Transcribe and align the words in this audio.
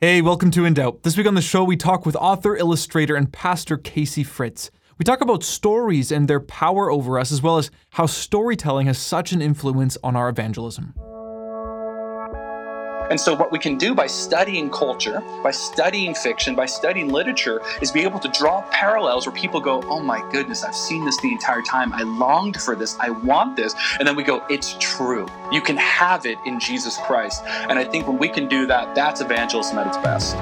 Hey, 0.00 0.22
welcome 0.22 0.52
to 0.52 0.60
InDoubt. 0.60 1.02
This 1.02 1.16
week 1.16 1.26
on 1.26 1.34
the 1.34 1.42
show, 1.42 1.64
we 1.64 1.76
talk 1.76 2.06
with 2.06 2.14
author, 2.14 2.56
illustrator, 2.56 3.16
and 3.16 3.32
pastor 3.32 3.76
Casey 3.76 4.22
Fritz. 4.22 4.70
We 4.96 5.02
talk 5.02 5.20
about 5.20 5.42
stories 5.42 6.12
and 6.12 6.28
their 6.28 6.38
power 6.38 6.88
over 6.88 7.18
us, 7.18 7.32
as 7.32 7.42
well 7.42 7.58
as 7.58 7.72
how 7.90 8.06
storytelling 8.06 8.86
has 8.86 8.96
such 8.96 9.32
an 9.32 9.42
influence 9.42 9.98
on 10.04 10.14
our 10.14 10.28
evangelism. 10.28 10.94
And 13.10 13.18
so, 13.18 13.34
what 13.34 13.50
we 13.50 13.58
can 13.58 13.76
do 13.76 13.94
by 13.94 14.06
studying 14.06 14.68
culture, 14.70 15.22
by 15.42 15.50
studying 15.50 16.14
fiction, 16.14 16.54
by 16.54 16.66
studying 16.66 17.08
literature, 17.10 17.62
is 17.80 17.90
be 17.90 18.00
able 18.00 18.18
to 18.20 18.28
draw 18.28 18.62
parallels 18.70 19.26
where 19.26 19.34
people 19.34 19.60
go, 19.60 19.82
Oh 19.84 20.00
my 20.00 20.20
goodness, 20.30 20.62
I've 20.62 20.74
seen 20.74 21.04
this 21.04 21.16
the 21.20 21.32
entire 21.32 21.62
time. 21.62 21.92
I 21.92 22.02
longed 22.02 22.60
for 22.60 22.76
this. 22.76 22.98
I 23.00 23.10
want 23.10 23.56
this. 23.56 23.74
And 23.98 24.06
then 24.06 24.14
we 24.14 24.22
go, 24.22 24.44
It's 24.50 24.76
true. 24.78 25.26
You 25.50 25.62
can 25.62 25.76
have 25.78 26.26
it 26.26 26.38
in 26.44 26.60
Jesus 26.60 26.98
Christ. 26.98 27.42
And 27.46 27.78
I 27.78 27.84
think 27.84 28.06
when 28.06 28.18
we 28.18 28.28
can 28.28 28.46
do 28.46 28.66
that, 28.66 28.94
that's 28.94 29.20
evangelism 29.20 29.78
at 29.78 29.86
its 29.86 29.96
best. 29.98 30.36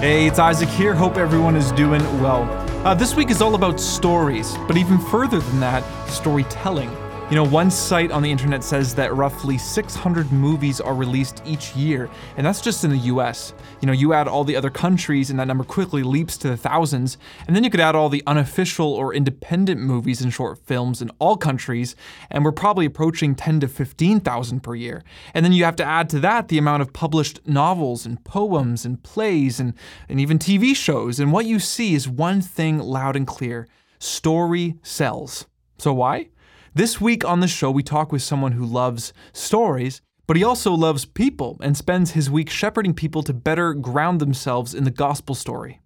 Hey, 0.00 0.26
it's 0.26 0.38
Isaac 0.38 0.70
here. 0.70 0.94
Hope 0.94 1.18
everyone 1.18 1.56
is 1.56 1.72
doing 1.72 2.02
well. 2.22 2.59
Uh, 2.82 2.94
this 2.94 3.14
week 3.14 3.28
is 3.30 3.42
all 3.42 3.54
about 3.54 3.78
stories, 3.78 4.56
but 4.66 4.78
even 4.78 4.98
further 4.98 5.38
than 5.38 5.60
that, 5.60 5.84
storytelling. 6.08 6.88
You 7.30 7.36
know, 7.36 7.44
one 7.44 7.70
site 7.70 8.10
on 8.10 8.24
the 8.24 8.30
internet 8.32 8.64
says 8.64 8.92
that 8.96 9.14
roughly 9.14 9.56
600 9.56 10.32
movies 10.32 10.80
are 10.80 10.96
released 10.96 11.44
each 11.46 11.76
year, 11.76 12.10
and 12.36 12.44
that's 12.44 12.60
just 12.60 12.82
in 12.82 12.90
the 12.90 12.98
US. 12.98 13.54
You 13.80 13.86
know, 13.86 13.92
you 13.92 14.12
add 14.12 14.26
all 14.26 14.42
the 14.42 14.56
other 14.56 14.68
countries, 14.68 15.30
and 15.30 15.38
that 15.38 15.46
number 15.46 15.62
quickly 15.62 16.02
leaps 16.02 16.36
to 16.38 16.48
the 16.48 16.56
thousands, 16.56 17.18
and 17.46 17.54
then 17.54 17.62
you 17.62 17.70
could 17.70 17.78
add 17.78 17.94
all 17.94 18.08
the 18.08 18.24
unofficial 18.26 18.92
or 18.92 19.14
independent 19.14 19.80
movies 19.80 20.20
and 20.20 20.32
short 20.32 20.58
films 20.58 21.00
in 21.00 21.10
all 21.20 21.36
countries, 21.36 21.94
and 22.30 22.44
we're 22.44 22.50
probably 22.50 22.84
approaching 22.84 23.36
10 23.36 23.60
to 23.60 23.68
15,000 23.68 24.60
per 24.60 24.74
year. 24.74 25.04
And 25.32 25.44
then 25.44 25.52
you 25.52 25.62
have 25.62 25.76
to 25.76 25.84
add 25.84 26.08
to 26.08 26.18
that 26.18 26.48
the 26.48 26.58
amount 26.58 26.82
of 26.82 26.92
published 26.92 27.46
novels 27.46 28.06
and 28.06 28.24
poems 28.24 28.84
and 28.84 29.00
plays 29.04 29.60
and, 29.60 29.74
and 30.08 30.18
even 30.18 30.40
TV 30.40 30.74
shows, 30.74 31.20
and 31.20 31.30
what 31.30 31.46
you 31.46 31.60
see 31.60 31.94
is 31.94 32.08
one 32.08 32.40
thing 32.40 32.80
loud 32.80 33.14
and 33.14 33.24
clear 33.24 33.68
story 34.00 34.74
sells. 34.82 35.46
So 35.78 35.92
why? 35.92 36.30
This 36.72 37.00
week 37.00 37.24
on 37.24 37.40
the 37.40 37.48
show, 37.48 37.68
we 37.68 37.82
talk 37.82 38.12
with 38.12 38.22
someone 38.22 38.52
who 38.52 38.64
loves 38.64 39.12
stories, 39.32 40.00
but 40.28 40.36
he 40.36 40.44
also 40.44 40.72
loves 40.72 41.04
people 41.04 41.58
and 41.60 41.76
spends 41.76 42.12
his 42.12 42.30
week 42.30 42.48
shepherding 42.48 42.94
people 42.94 43.24
to 43.24 43.34
better 43.34 43.74
ground 43.74 44.20
themselves 44.20 44.72
in 44.72 44.84
the 44.84 44.92
gospel 44.92 45.34
story. 45.34 45.80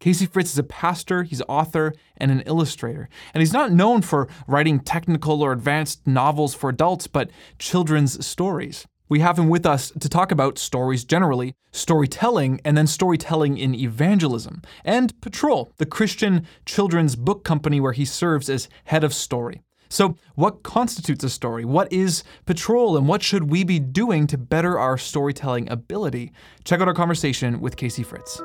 Casey 0.00 0.24
Fritz 0.24 0.52
is 0.52 0.58
a 0.58 0.62
pastor, 0.62 1.22
he's 1.24 1.42
author, 1.50 1.92
and 2.16 2.30
an 2.30 2.40
illustrator. 2.46 3.10
And 3.34 3.42
he's 3.42 3.52
not 3.52 3.72
known 3.72 4.00
for 4.00 4.26
writing 4.46 4.80
technical 4.80 5.42
or 5.42 5.52
advanced 5.52 6.06
novels 6.06 6.54
for 6.54 6.70
adults, 6.70 7.06
but 7.06 7.30
children's 7.58 8.24
stories. 8.24 8.86
We 9.10 9.20
have 9.20 9.38
him 9.38 9.50
with 9.50 9.66
us 9.66 9.92
to 10.00 10.08
talk 10.08 10.32
about 10.32 10.56
stories 10.56 11.04
generally, 11.04 11.54
storytelling, 11.72 12.58
and 12.64 12.74
then 12.74 12.86
storytelling 12.86 13.58
in 13.58 13.74
evangelism, 13.74 14.62
and 14.82 15.20
Patrol, 15.20 15.74
the 15.76 15.84
Christian 15.84 16.46
children's 16.64 17.16
book 17.16 17.44
company 17.44 17.80
where 17.80 17.92
he 17.92 18.06
serves 18.06 18.48
as 18.48 18.70
head 18.84 19.04
of 19.04 19.12
story. 19.12 19.60
So, 19.92 20.16
what 20.36 20.62
constitutes 20.62 21.22
a 21.22 21.28
story? 21.28 21.66
What 21.66 21.92
is 21.92 22.24
patrol, 22.46 22.96
and 22.96 23.06
what 23.06 23.22
should 23.22 23.50
we 23.50 23.62
be 23.62 23.78
doing 23.78 24.26
to 24.28 24.38
better 24.38 24.78
our 24.78 24.96
storytelling 24.96 25.70
ability? 25.70 26.32
Check 26.64 26.80
out 26.80 26.88
our 26.88 26.94
conversation 26.94 27.60
with 27.60 27.76
Casey 27.76 28.02
Fritz. 28.02 28.40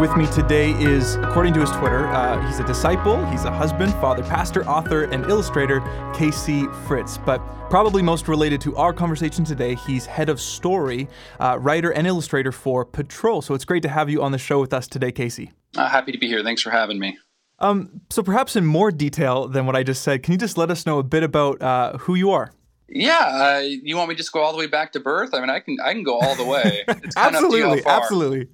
With 0.00 0.16
me 0.16 0.26
today 0.26 0.72
is, 0.72 1.14
according 1.14 1.54
to 1.54 1.60
his 1.60 1.70
Twitter, 1.70 2.08
uh, 2.08 2.44
he's 2.48 2.58
a 2.58 2.64
disciple, 2.64 3.24
he's 3.26 3.44
a 3.44 3.50
husband, 3.52 3.92
father, 3.94 4.24
pastor, 4.24 4.66
author, 4.66 5.04
and 5.04 5.24
illustrator, 5.30 5.80
Casey 6.12 6.66
Fritz. 6.88 7.16
But 7.16 7.38
probably 7.70 8.02
most 8.02 8.26
related 8.26 8.60
to 8.62 8.76
our 8.76 8.92
conversation 8.92 9.44
today, 9.44 9.76
he's 9.76 10.04
head 10.04 10.28
of 10.28 10.40
story, 10.40 11.06
uh, 11.38 11.58
writer, 11.60 11.92
and 11.92 12.08
illustrator 12.08 12.50
for 12.50 12.84
Patrol. 12.84 13.40
So 13.40 13.54
it's 13.54 13.64
great 13.64 13.84
to 13.84 13.88
have 13.88 14.10
you 14.10 14.20
on 14.20 14.32
the 14.32 14.38
show 14.38 14.60
with 14.60 14.72
us 14.72 14.88
today, 14.88 15.12
Casey. 15.12 15.52
Uh, 15.76 15.88
happy 15.88 16.10
to 16.10 16.18
be 16.18 16.26
here. 16.26 16.42
Thanks 16.42 16.60
for 16.60 16.70
having 16.70 16.98
me. 16.98 17.16
Um, 17.60 18.00
so, 18.10 18.24
perhaps 18.24 18.56
in 18.56 18.66
more 18.66 18.90
detail 18.90 19.46
than 19.46 19.64
what 19.64 19.76
I 19.76 19.84
just 19.84 20.02
said, 20.02 20.24
can 20.24 20.32
you 20.32 20.38
just 20.38 20.58
let 20.58 20.72
us 20.72 20.86
know 20.86 20.98
a 20.98 21.04
bit 21.04 21.22
about 21.22 21.62
uh, 21.62 21.98
who 21.98 22.16
you 22.16 22.32
are? 22.32 22.50
Yeah, 22.88 23.18
uh, 23.18 23.60
you 23.60 23.96
want 23.96 24.10
me 24.10 24.14
to 24.14 24.18
just 24.18 24.32
go 24.32 24.40
all 24.40 24.52
the 24.52 24.58
way 24.58 24.66
back 24.66 24.92
to 24.92 25.00
birth? 25.00 25.32
I 25.32 25.40
mean, 25.40 25.48
I 25.50 25.60
can 25.60 25.78
I 25.82 25.94
can 25.94 26.02
go 26.02 26.18
all 26.18 26.36
the 26.36 26.44
way. 26.44 26.84
absolutely, 27.16 27.82
absolutely. 27.86 28.48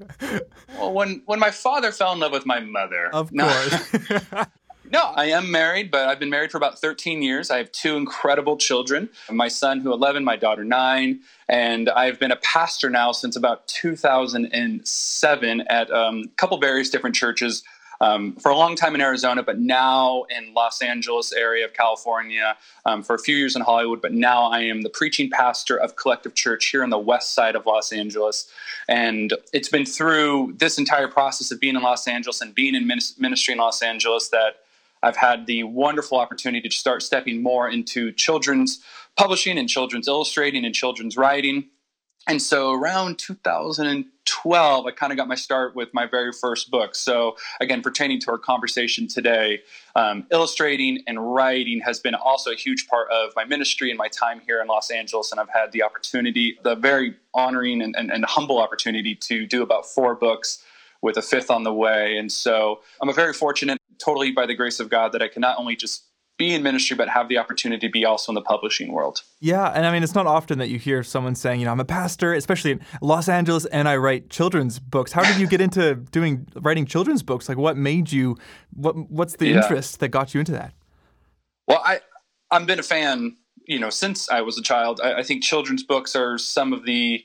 Well, 0.79 0.93
when 0.93 1.23
when 1.27 1.41
my 1.41 1.51
father 1.51 1.91
fell 1.91 2.13
in 2.13 2.21
love 2.21 2.33
with 2.33 2.47
my 2.47 2.61
mother, 2.61 3.11
of 3.13 3.31
course. 3.37 3.93
No, 4.33 4.45
no, 4.91 5.03
I 5.03 5.27
am 5.27 5.51
married, 5.51 5.91
but 5.91 6.09
I've 6.09 6.21
been 6.21 6.31
married 6.31 6.53
for 6.53 6.59
about 6.59 6.81
13 6.81 7.23
years. 7.23 7.51
I 7.51 7.59
have 7.59 7.73
two 7.73 7.97
incredible 7.97 8.57
children: 8.57 9.09
my 9.31 9.49
son, 9.49 9.81
who 9.81 9.93
11, 9.93 10.23
my 10.23 10.37
daughter 10.37 10.65
nine, 10.65 11.21
and 11.49 11.91
I've 11.91 12.21
been 12.21 12.31
a 12.31 12.37
pastor 12.37 12.89
now 12.89 13.11
since 13.11 13.35
about 13.35 13.67
2007 13.67 15.61
at 15.63 15.91
um, 15.91 16.23
a 16.25 16.29
couple 16.37 16.57
various 16.59 16.89
different 16.89 17.17
churches 17.17 17.65
um, 18.01 18.35
for 18.37 18.51
a 18.51 18.57
long 18.57 18.77
time 18.77 18.95
in 18.95 19.01
Arizona, 19.01 19.43
but 19.43 19.59
now 19.59 20.25
in 20.31 20.55
Los 20.55 20.81
Angeles 20.81 21.33
area 21.33 21.65
of 21.65 21.75
California, 21.75 22.57
um, 22.87 23.03
for 23.03 23.15
a 23.15 23.19
few 23.19 23.37
years 23.37 23.55
in 23.55 23.63
Hollywood, 23.63 24.01
but 24.01 24.13
now 24.13 24.45
I 24.45 24.61
am 24.61 24.83
the 24.83 24.89
preaching 24.89 25.29
pastor 25.31 25.77
of 25.77 25.97
Collective 25.97 26.35
Church 26.35 26.67
here 26.67 26.83
on 26.83 26.91
the 26.91 26.99
west 26.99 27.35
side 27.35 27.55
of 27.55 27.67
Los 27.67 27.93
Angeles. 27.93 28.51
And 28.89 29.35
it's 29.53 29.69
been 29.69 29.85
through 29.85 30.55
this 30.57 30.79
entire 30.79 31.09
process 31.09 31.51
of 31.51 31.61
being 31.61 31.77
in 31.77 31.83
Los 31.83 32.09
Angeles 32.09 32.41
and 32.41 32.55
being 32.55 32.75
in 32.75 32.87
ministry 32.87 33.53
in 33.53 33.59
Los 33.59 33.83
Angeles 33.83 34.31
that 34.31 34.57
I've 35.03 35.17
had 35.17 35.47
the 35.47 35.65
wonderful 35.65 36.19
opportunity 36.19 36.69
to 36.69 36.75
start 36.75 37.03
stepping 37.03 37.43
more 37.43 37.69
into 37.69 38.13
children's 38.13 38.81
publishing 39.17 39.59
and 39.59 39.69
children's 39.69 40.09
illustrating 40.09 40.65
and 40.65 40.75
children's 40.75 41.17
writing. 41.17 41.69
And 42.29 42.41
so 42.41 42.73
around 42.73 43.19
2012, 43.19 44.87
I 44.87 44.91
kind 44.91 45.11
of 45.11 45.17
got 45.17 45.27
my 45.27 45.35
start 45.35 45.75
with 45.75 45.93
my 45.95 46.07
very 46.07 46.33
first 46.33 46.71
book. 46.71 46.95
So, 46.95 47.37
again, 47.61 47.81
pertaining 47.81 48.21
to 48.21 48.31
our 48.31 48.39
conversation 48.39 49.09
today, 49.09 49.63
um, 49.97 50.27
illustrating 50.31 51.03
and 51.07 51.35
writing 51.35 51.81
has 51.81 51.99
been 51.99 52.15
also 52.15 52.53
a 52.53 52.57
huge 52.57 52.87
part 52.89 53.11
of 53.11 53.33
my 53.37 53.45
ministry 53.45 53.91
and 53.91 53.97
my 53.97 54.09
time 54.09 54.41
here 54.41 54.61
in 54.61 54.69
Los 54.69 54.91
Angeles. 54.91 55.33
And 55.33 55.41
I've 55.41 55.49
had 55.49 55.73
the 55.73 55.83
opportunity, 55.83 56.59
the 56.63 56.75
very 56.75 57.17
honoring 57.33 57.81
and, 57.81 57.97
and, 57.97 58.13
and 58.13 58.25
humble 58.27 58.59
opportunity 58.61 59.15
to 59.15 59.47
do 59.47 59.63
about 59.63 59.87
four 59.87 60.15
books 60.15 60.63
with 61.03 61.17
a 61.17 61.23
fifth 61.23 61.51
on 61.51 61.65
the 61.65 61.73
way. 61.73 62.19
And 62.19 62.31
so 62.31 62.81
I'm 63.01 63.09
a 63.09 63.15
very 63.15 63.33
fortunate, 63.33 63.79
totally 63.99 64.31
by 64.31 64.45
the 64.45 64.55
grace 64.55 64.79
of 64.79 64.91
God, 64.91 65.13
that 65.13 65.23
I 65.23 65.29
can 65.29 65.41
not 65.41 65.59
only 65.59 65.75
just 65.75 66.05
be 66.41 66.55
in 66.55 66.63
ministry, 66.63 66.97
but 66.97 67.11
have 67.11 67.29
the 67.29 67.37
opportunity 67.37 67.87
to 67.87 67.93
be 67.93 68.07
also 68.07 68.33
in 68.33 68.35
the 68.35 68.41
publishing 68.41 68.93
world. 68.93 69.21
Yeah, 69.41 69.67
and 69.67 69.85
I 69.85 69.93
mean, 69.93 70.03
it's 70.03 70.15
not 70.15 70.27
often 70.27 70.59
that 70.59 70.71
you 70.71 70.79
hear 70.79 71.03
someone 71.03 71.35
saying, 71.35 71.61
you 71.61 71.67
know, 71.67 71.73
I'm 71.73 71.81
a 71.81 71.85
pastor, 71.85 72.33
especially 72.33 72.71
in 72.73 72.81
Los 73.03 73.29
Angeles, 73.29 73.67
and 73.67 73.87
I 73.87 73.97
write 73.99 74.31
children's 74.31 74.79
books. 74.79 75.13
How 75.13 75.23
did 75.23 75.37
you 75.37 75.47
get 75.47 75.61
into 75.61 75.95
doing 76.13 76.47
writing 76.57 76.87
children's 76.87 77.23
books? 77.23 77.47
Like, 77.47 77.59
what 77.59 77.77
made 77.77 78.11
you? 78.11 78.39
What 78.75 78.97
What's 79.11 79.37
the 79.37 79.49
yeah. 79.49 79.57
interest 79.61 80.01
that 80.01 80.09
got 80.09 80.33
you 80.33 80.41
into 80.41 80.53
that? 80.53 80.73
Well, 81.69 81.83
I 81.85 82.01
I've 82.51 82.67
been 82.67 82.79
a 82.79 82.85
fan, 82.85 83.37
you 83.67 83.79
know, 83.79 83.91
since 83.91 84.31
I 84.31 84.41
was 84.41 84.57
a 84.57 84.63
child. 84.63 84.99
I, 85.05 85.19
I 85.19 85.23
think 85.23 85.45
children's 85.45 85.83
books 85.83 86.17
are 86.17 86.39
some 86.39 86.73
of 86.73 86.87
the 86.87 87.23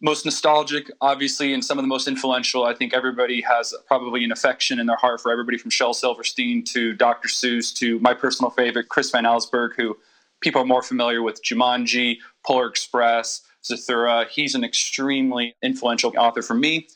most 0.00 0.24
nostalgic, 0.24 0.90
obviously, 1.00 1.52
and 1.52 1.64
some 1.64 1.78
of 1.78 1.82
the 1.82 1.88
most 1.88 2.08
influential. 2.08 2.64
I 2.64 2.74
think 2.74 2.94
everybody 2.94 3.40
has 3.42 3.74
probably 3.86 4.24
an 4.24 4.32
affection 4.32 4.78
in 4.78 4.86
their 4.86 4.96
heart 4.96 5.20
for 5.20 5.32
everybody 5.32 5.58
from 5.58 5.70
Shel 5.70 5.94
Silverstein 5.94 6.64
to 6.64 6.92
Dr. 6.92 7.28
Seuss 7.28 7.74
to 7.76 7.98
my 8.00 8.14
personal 8.14 8.50
favorite, 8.50 8.88
Chris 8.88 9.10
Van 9.10 9.24
Allsburg, 9.24 9.70
who 9.76 9.96
people 10.40 10.60
are 10.60 10.66
more 10.66 10.82
familiar 10.82 11.22
with 11.22 11.42
Jumanji, 11.42 12.18
Polar 12.46 12.68
Express, 12.68 13.42
Zathura. 13.64 14.28
He's 14.28 14.54
an 14.54 14.64
extremely 14.64 15.54
influential 15.62 16.12
author 16.16 16.42
for 16.42 16.54
me. 16.54 16.88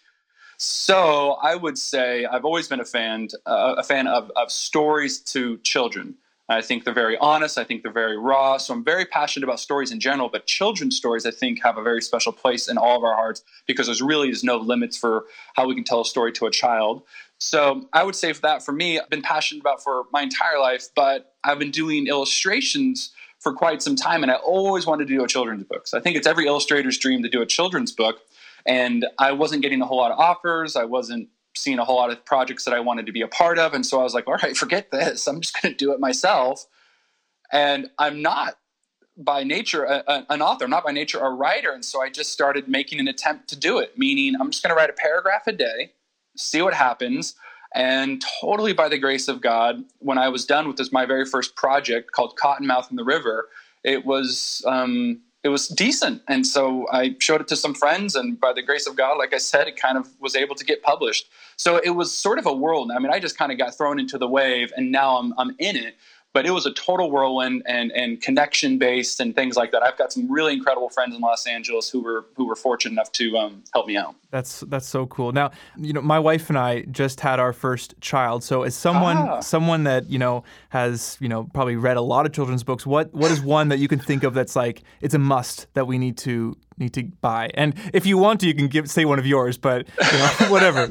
So 0.59 1.39
I 1.43 1.57
would 1.57 1.79
say 1.79 2.27
I've 2.27 2.45
always 2.45 2.69
been 2.69 2.81
a 2.81 2.85
fan, 2.85 3.29
uh, 3.47 3.77
a 3.79 3.83
fan 3.83 4.07
of, 4.07 4.31
of 4.37 4.51
stories 4.51 5.21
to 5.33 5.57
children. 5.59 6.17
I 6.51 6.63
think 6.63 6.85
they're 6.85 6.93
very 6.93 7.17
honest. 7.19 7.57
I 7.59 7.65
think 7.65 7.85
they're 7.85 7.93
very 7.93 8.19
raw. 8.19 8.57
So 8.57 8.75
I'm 8.75 8.83
very 8.83 9.05
passionate 9.05 9.45
about 9.45 9.61
stories 9.61 9.93
in 9.93 10.01
general, 10.01 10.29
but 10.29 10.47
children's 10.47 10.97
stories 10.97 11.25
I 11.25 11.31
think 11.31 11.63
have 11.63 11.79
a 11.79 11.83
very 11.83 12.03
special 12.03 12.33
place 12.33 12.69
in 12.69 12.77
all 12.77 12.97
of 12.97 13.05
our 13.05 13.15
hearts 13.15 13.45
because 13.69 13.87
there's 13.87 14.03
really 14.03 14.31
is 14.31 14.43
no 14.43 14.57
limits 14.57 14.97
for 14.97 15.27
how 15.55 15.69
we 15.69 15.77
can 15.77 15.85
tell 15.85 16.01
a 16.01 16.05
story 16.05 16.33
to 16.33 16.47
a 16.47 16.51
child. 16.51 17.03
So 17.39 17.89
I 17.93 18.03
would 18.03 18.17
say 18.17 18.33
for 18.33 18.41
that 18.43 18.65
for 18.65 18.73
me, 18.73 18.99
I've 18.99 19.09
been 19.09 19.23
passionate 19.23 19.61
about 19.61 19.81
for 19.81 20.05
my 20.13 20.23
entire 20.23 20.59
life, 20.59 20.89
but 20.97 21.35
I've 21.45 21.61
been 21.61 21.71
doing 21.71 22.09
illustrations 22.09 23.13
for 23.39 23.55
quite 23.55 23.81
some 23.81 23.95
time 23.95 24.25
and 24.25 24.33
I 24.33 24.35
always 24.35 24.87
wanted 24.87 25.07
to 25.07 25.15
do 25.15 25.23
a 25.23 25.29
children's 25.29 25.65
book. 25.65 25.87
So 25.87 25.97
I 25.97 26.01
think 26.01 26.17
it's 26.17 26.27
every 26.27 26.47
illustrator's 26.47 26.99
dream 26.99 27.23
to 27.23 27.29
do 27.29 27.41
a 27.43 27.47
children's 27.47 27.93
book. 27.93 28.23
And 28.67 29.07
I 29.19 29.33
wasn't 29.33 29.63
getting 29.63 29.81
a 29.81 29.87
whole 29.87 29.99
lot 29.99 30.11
of 30.11 30.19
offers. 30.19 30.75
I 30.75 30.85
wasn't 30.85 31.29
seen 31.57 31.79
a 31.79 31.85
whole 31.85 31.97
lot 31.97 32.11
of 32.11 32.25
projects 32.25 32.65
that 32.65 32.75
I 32.75 32.81
wanted 32.81 33.07
to 33.07 33.13
be 33.13 33.23
a 33.23 33.29
part 33.29 33.59
of. 33.59 33.75
And 33.75 33.85
so 33.85 34.01
I 34.01 34.03
was 34.03 34.15
like, 34.15 34.27
all 34.27 34.37
right, 34.43 34.57
forget 34.57 34.91
this. 34.91 35.27
I'm 35.27 35.41
just 35.41 35.61
going 35.61 35.75
to 35.75 35.77
do 35.77 35.93
it 35.93 36.01
myself. 36.01 36.67
And 37.53 37.91
I'm 37.99 38.23
not 38.23 38.57
by 39.17 39.45
nature 39.45 39.85
a, 39.85 40.03
a, 40.07 40.27
an 40.31 40.41
author, 40.41 40.65
I'm 40.65 40.71
not 40.71 40.85
by 40.85 40.93
nature 40.93 41.19
a 41.19 41.31
writer. 41.31 41.73
And 41.73 41.85
so 41.85 42.03
I 42.03 42.09
just 42.09 42.33
started 42.33 42.69
making 42.69 43.01
an 43.01 43.09
attempt 43.09 43.49
to 43.49 43.57
do 43.57 43.79
it, 43.79 43.99
meaning 43.99 44.35
I'm 44.41 44.51
just 44.51 44.63
going 44.63 44.75
to 44.75 44.77
write 44.77 44.91
a 44.91 44.95
paragraph 44.95 45.47
a 45.47 45.53
day, 45.53 45.93
see 46.37 46.63
what 46.63 46.75
happens. 46.75 47.35
And 47.75 48.23
totally 48.41 48.73
by 48.73 48.89
the 48.89 48.99
grace 48.99 49.29
of 49.29 49.41
God, 49.41 49.85
when 49.99 50.19
I 50.19 50.29
was 50.29 50.45
done 50.45 50.67
with 50.67 50.77
this, 50.77 50.91
my 50.91 51.07
very 51.07 51.25
first 51.25 51.55
project 51.55 52.13
called 52.13 52.37
Cottonmouth 52.43 52.89
and 52.91 52.99
the 52.99 53.05
River, 53.05 53.49
it 53.85 54.05
was 54.05 54.65
um, 54.67 55.21
it 55.43 55.49
was 55.49 55.69
decent. 55.69 56.23
And 56.29 56.47
so 56.47 56.87
I 56.93 57.17
showed 57.19 57.41
it 57.41 57.49
to 57.49 57.57
some 57.57 57.75
friends, 57.75 58.15
and 58.15 58.39
by 58.39 58.53
the 58.53 58.63
grace 58.63 58.87
of 58.87 58.97
God, 58.97 59.17
like 59.17 59.33
I 59.33 59.39
said, 59.39 59.69
it 59.69 59.77
kind 59.77 59.97
of 59.97 60.09
was 60.21 60.37
able 60.37 60.55
to 60.55 60.65
get 60.65 60.83
published. 60.83 61.29
So 61.57 61.79
it 61.79 61.91
was 61.91 62.15
sort 62.15 62.39
of 62.39 62.47
a 62.47 62.53
whirlwind. 62.53 62.93
I 62.93 62.99
mean, 62.99 63.13
I 63.13 63.19
just 63.19 63.39
kind 63.39 63.51
of 63.51 63.59
got 63.59 63.77
thrown 63.77 63.99
into 63.99 64.19
the 64.19 64.29
wave, 64.29 64.73
and 64.77 64.93
now 64.93 65.17
I'm 65.17 65.33
I'm 65.39 65.57
in 65.59 65.77
it 65.77 65.97
but 66.33 66.47
it 66.47 66.51
was 66.53 66.65
a 66.65 66.73
total 66.73 67.11
whirlwind 67.11 67.63
and 67.67 67.91
and 67.93 68.21
connection 68.21 68.79
based 68.79 69.21
and 69.21 69.35
things 69.35 69.57
like 69.57 69.73
that. 69.73 69.83
I've 69.83 69.99
got 69.99 70.13
some 70.13 70.31
really 70.31 70.53
incredible 70.53 70.89
friends 70.89 71.15
in 71.15 71.21
Los 71.21 71.47
Angeles 71.47 71.91
who 71.91 72.01
were 72.01 72.27
who 72.35 72.47
were 72.47 72.57
fortunate 72.57 72.93
enough 72.93 73.11
to 73.13 73.37
um, 73.37 73.65
help 73.75 73.87
me 73.87 73.97
out. 73.97 74.15
That's 74.31 74.61
that's 74.61 74.87
so 74.87 75.07
cool. 75.07 75.33
Now, 75.33 75.51
you 75.77 75.93
know, 75.93 76.03
my 76.03 76.19
wife 76.19 76.49
and 76.49 76.59
I 76.59 76.83
just 76.83 77.21
had 77.21 77.41
our 77.41 77.53
first 77.53 78.01
child. 78.01 78.45
So, 78.45 78.63
as 78.63 78.77
someone 78.77 79.17
ah. 79.17 79.41
someone 79.41 79.85
that 79.85 80.09
you 80.09 80.19
know 80.19 80.45
has 80.69 81.17
you 81.21 81.29
know 81.29 81.45
probably 81.53 81.77
read 81.77 81.97
a 81.97 82.03
lot 82.03 82.27
of 82.27 82.33
children's 82.33 82.63
books, 82.63 82.87
what 82.87 83.13
what 83.13 83.31
is 83.31 83.41
one 83.41 83.69
that 83.69 83.79
you 83.79 83.89
can 83.89 83.99
think 83.99 84.23
of 84.23 84.35
that's 84.35 84.55
like 84.55 84.83
it's 85.01 85.15
a 85.15 85.19
must 85.19 85.67
that 85.75 85.87
we 85.87 85.99
need 85.99 86.17
to 86.19 86.57
need 86.79 86.95
to 86.95 87.05
buy? 87.21 87.51
And 87.55 87.75
if 87.93 88.07
you 88.07 88.19
want 88.19 88.41
to, 88.41 88.47
you 88.47 88.55
can 88.55 88.69
give 88.69 88.89
say 88.89 89.05
one 89.05 89.19
of 89.19 89.27
yours, 89.27 89.59
but 89.59 89.89
you 90.13 90.19
know, 90.19 90.29
whatever. 90.49 90.91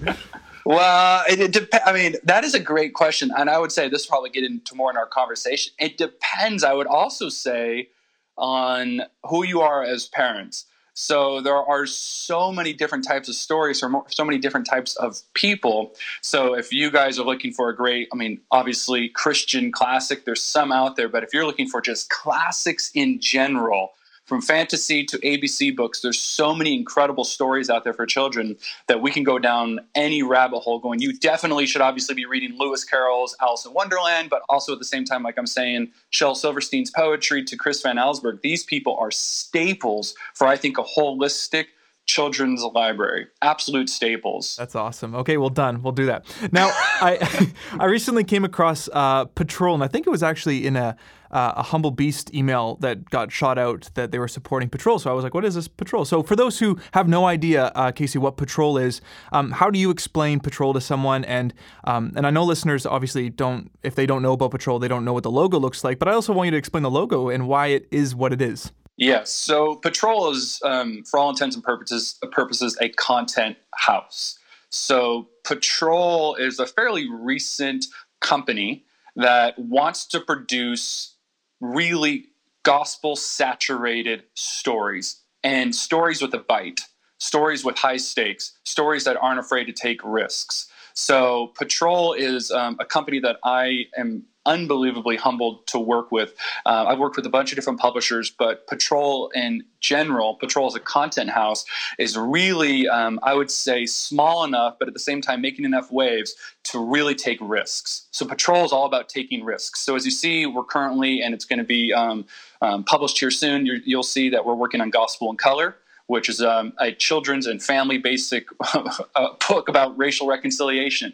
Well, 0.66 1.24
it, 1.30 1.40
it 1.40 1.52
depends. 1.54 1.84
I 1.86 1.94
mean, 1.94 2.16
that 2.24 2.44
is 2.44 2.54
a 2.54 2.60
great 2.60 2.94
question, 2.94 3.32
and 3.36 3.50
I 3.50 3.58
would 3.58 3.72
say 3.72 3.90
this 3.90 4.06
will 4.06 4.10
probably 4.10 4.30
get 4.30 4.44
into 4.44 4.76
more 4.76 4.92
in 4.92 4.98
our 4.98 5.08
conversation. 5.08 5.74
It 5.80 5.98
depends. 5.98 6.64
I 6.64 6.74
would 6.74 6.88
also 6.88 7.30
say 7.30 7.90
on 8.38 9.02
who 9.26 9.46
you 9.46 9.62
are 9.62 9.84
as 9.84 10.08
parents. 10.08 10.66
So 10.94 11.40
there 11.40 11.56
are 11.56 11.86
so 11.86 12.52
many 12.52 12.74
different 12.74 13.08
types 13.08 13.30
of 13.30 13.36
stories 13.36 13.82
or 13.82 14.04
so 14.10 14.26
many 14.26 14.38
different 14.38 14.68
types 14.68 14.98
of 14.98 15.22
people. 15.34 15.96
So 16.22 16.56
if 16.56 16.74
you 16.74 16.92
guys 16.92 17.18
are 17.18 17.26
looking 17.26 17.54
for 17.54 17.70
a 17.70 17.76
great, 17.76 18.10
I 18.12 18.18
mean, 18.18 18.42
obviously 18.52 19.08
Christian 19.08 19.72
classic, 19.72 20.26
there's 20.26 20.44
some 20.44 20.74
out 20.74 20.98
there, 20.98 21.08
but 21.08 21.24
if 21.24 21.34
you're 21.34 21.46
looking 21.46 21.70
for 21.70 21.80
just 21.80 22.10
classics 22.10 22.92
in 22.94 23.22
general, 23.22 23.94
from 24.30 24.42
fantasy 24.42 25.04
to 25.04 25.18
ABC 25.18 25.76
books, 25.76 26.02
there's 26.02 26.20
so 26.20 26.56
many 26.56 26.76
incredible 26.76 27.24
stories 27.24 27.70
out 27.70 27.84
there 27.84 27.94
for 27.94 28.06
children 28.06 28.56
that 28.88 29.02
we 29.02 29.12
can 29.12 29.24
go 29.24 29.40
down 29.40 29.80
any 29.96 30.24
rabbit 30.24 30.60
hole 30.60 30.80
going. 30.80 31.02
You 31.02 31.18
definitely 31.18 31.66
should 31.66 31.82
obviously 31.82 32.16
be 32.16 32.26
reading 32.26 32.56
Lewis 32.58 32.84
Carroll's 32.84 33.36
Alice 33.42 33.66
in 33.66 33.74
Wonderland, 33.74 34.30
but 34.30 34.44
also 34.48 34.72
at 34.72 34.80
the 34.80 34.86
same 34.86 35.04
time, 35.04 35.24
like 35.24 35.38
I'm 35.38 35.48
saying, 35.48 35.92
Shel 36.12 36.36
Silverstein's 36.36 36.92
poetry 36.92 37.44
to 37.44 37.58
Chris 37.58 37.82
Van 37.82 37.98
Allsburg. 37.98 38.42
These 38.42 38.64
people 38.64 38.96
are 38.98 39.12
staples 39.12 40.14
for, 40.36 40.48
I 40.48 40.56
think, 40.56 40.78
a 40.78 40.84
holistic 40.84 41.66
children's 42.06 42.64
library. 42.64 43.28
Absolute 43.42 43.90
staples. 43.90 44.56
That's 44.58 44.76
awesome. 44.76 45.16
Okay 45.16 45.38
well 45.38 45.50
done. 45.50 45.82
We'll 45.82 45.92
do 45.92 46.06
that. 46.08 46.26
Now 46.52 46.70
i 47.02 47.52
i 47.80 47.86
recently 47.86 48.24
came 48.24 48.46
across 48.46 48.90
uh, 48.94 49.26
patrol 49.26 49.76
and 49.76 49.84
i 49.84 49.88
think 49.88 50.08
it 50.08 50.10
was 50.10 50.24
actually 50.24 50.66
in 50.66 50.76
a 50.76 50.96
uh, 51.32 51.54
a 51.58 51.64
humble 51.64 51.92
beast 51.92 52.34
email 52.34 52.76
that 52.78 53.10
got 53.10 53.32
shot 53.32 53.58
out 53.58 53.90
that 53.94 54.12
they 54.12 54.20
were 54.20 54.28
supporting 54.28 54.70
patrol 54.70 55.00
so 55.00 55.10
i 55.10 55.14
was 55.14 55.24
like 55.24 55.34
what 55.34 55.46
is 55.46 55.56
this 55.56 55.68
patrol 55.68 56.06
so 56.06 56.24
for 56.24 56.36
those 56.36 56.60
who 56.60 56.78
have 56.94 57.08
no 57.08 57.26
idea 57.26 57.72
uh, 57.76 57.92
casey 57.92 58.18
what 58.18 58.38
patrol 58.38 58.78
is 58.78 59.02
um, 59.32 59.52
how 59.52 59.70
do 59.70 59.80
you 59.80 59.90
explain 59.90 60.40
patrol 60.40 60.74
to 60.74 60.82
someone 60.82 61.24
and 61.26 61.54
um, 61.86 62.12
and 62.16 62.26
i 62.26 62.30
know 62.30 62.44
listeners 62.44 62.86
obviously 62.86 63.30
don't 63.30 63.72
if 63.84 63.96
they 63.96 64.06
don't 64.06 64.22
know 64.22 64.34
about 64.34 64.52
patrol 64.52 64.80
they 64.80 64.88
don't 64.88 65.06
know 65.06 65.14
what 65.14 65.24
the 65.24 65.32
logo 65.32 65.60
looks 65.60 65.84
like 65.84 66.00
but 66.00 66.08
i 66.08 66.14
also 66.14 66.34
want 66.34 66.48
you 66.48 66.52
to 66.52 66.58
explain 66.58 66.84
the 66.84 66.92
logo 66.92 67.30
and 67.30 67.48
why 67.48 67.68
it 67.68 67.88
is 67.92 68.16
what 68.16 68.34
it 68.34 68.42
is 68.42 68.72
Yes. 69.00 69.32
So 69.32 69.76
Patrol 69.76 70.30
is, 70.30 70.60
um, 70.66 71.04
for 71.10 71.18
all 71.18 71.30
intents 71.30 71.56
and 71.56 71.64
purposes, 71.64 72.20
purposes, 72.34 72.78
a 72.82 72.90
content 72.90 73.56
house. 73.74 74.38
So 74.70 75.30
Patrol 75.46 76.36
is 76.36 76.60
a 76.60 76.68
fairly 76.68 77.10
recent 77.10 77.86
company 78.20 78.84
that 79.16 79.58
wants 79.58 80.06
to 80.08 80.20
produce 80.20 81.16
really 81.60 82.28
gospel 82.64 83.16
saturated 83.16 84.24
stories 84.34 85.22
and 85.44 85.74
stories 85.74 86.22
with 86.22 86.34
a 86.34 86.40
bite, 86.40 86.82
stories 87.18 87.64
with 87.64 87.78
high 87.78 87.98
stakes, 87.98 88.58
stories 88.64 89.04
that 89.06 89.18
aren't 89.18 89.40
afraid 89.40 89.66
to 89.66 89.74
take 89.74 90.02
risks. 90.04 90.70
So 91.00 91.54
Patrol 91.56 92.12
is 92.14 92.52
um, 92.52 92.76
a 92.80 92.86
company 92.86 93.20
that 93.22 93.38
I 93.42 93.86
am 93.98 94.26
unbelievably 94.46 95.16
humbled 95.16 95.66
to 95.68 95.80
work 95.80 96.12
with. 96.12 96.34
Uh, 96.66 96.86
I've 96.90 97.00
worked 97.00 97.16
with 97.16 97.26
a 97.26 97.30
bunch 97.30 97.52
of 97.52 97.56
different 97.56 97.80
publishers, 97.80 98.30
but 98.30 98.68
Patrol 98.68 99.32
in 99.34 99.64
general, 99.80 100.36
Patrol 100.36 100.68
as 100.68 100.76
a 100.76 100.80
content 100.80 101.30
house, 101.30 101.64
is 101.98 102.18
really, 102.18 102.90
um, 102.90 103.18
I 103.24 103.34
would 103.34 103.50
say, 103.50 103.86
small 103.86 104.44
enough, 104.44 104.76
but 104.78 104.90
at 104.90 104.94
the 104.94 105.00
same 105.00 105.22
time 105.22 105.42
making 105.42 105.64
enough 105.64 105.90
waves 105.90 106.36
to 106.66 106.80
really 106.80 107.16
take 107.16 107.38
risks. 107.42 108.08
So 108.12 108.26
Patrol 108.26 108.66
is 108.66 108.74
all 108.74 108.86
about 108.86 109.08
taking 109.08 109.46
risks. 109.46 109.80
So 109.80 109.96
as 109.96 110.04
you 110.04 110.12
see, 110.12 110.46
we're 110.46 110.64
currently, 110.66 111.22
and 111.22 111.34
it's 111.34 111.46
going 111.46 111.60
to 111.60 111.66
be 111.66 111.94
um, 111.94 112.26
um, 112.62 112.84
published 112.84 113.20
here 113.20 113.32
soon, 113.32 113.66
you 113.66 113.96
will 113.96 114.04
see 114.04 114.30
that 114.32 114.46
we're 114.46 114.56
working 114.56 114.82
on 114.82 114.90
Gospel 114.90 115.32
in 115.32 115.38
Color 115.38 115.78
which 116.10 116.28
is 116.28 116.42
um, 116.42 116.74
a 116.80 116.92
children's 116.92 117.46
and 117.46 117.62
family 117.62 118.00
basic 118.00 118.48
book 119.48 119.70
about 119.70 119.96
racial 119.96 120.26
reconciliation 120.26 121.14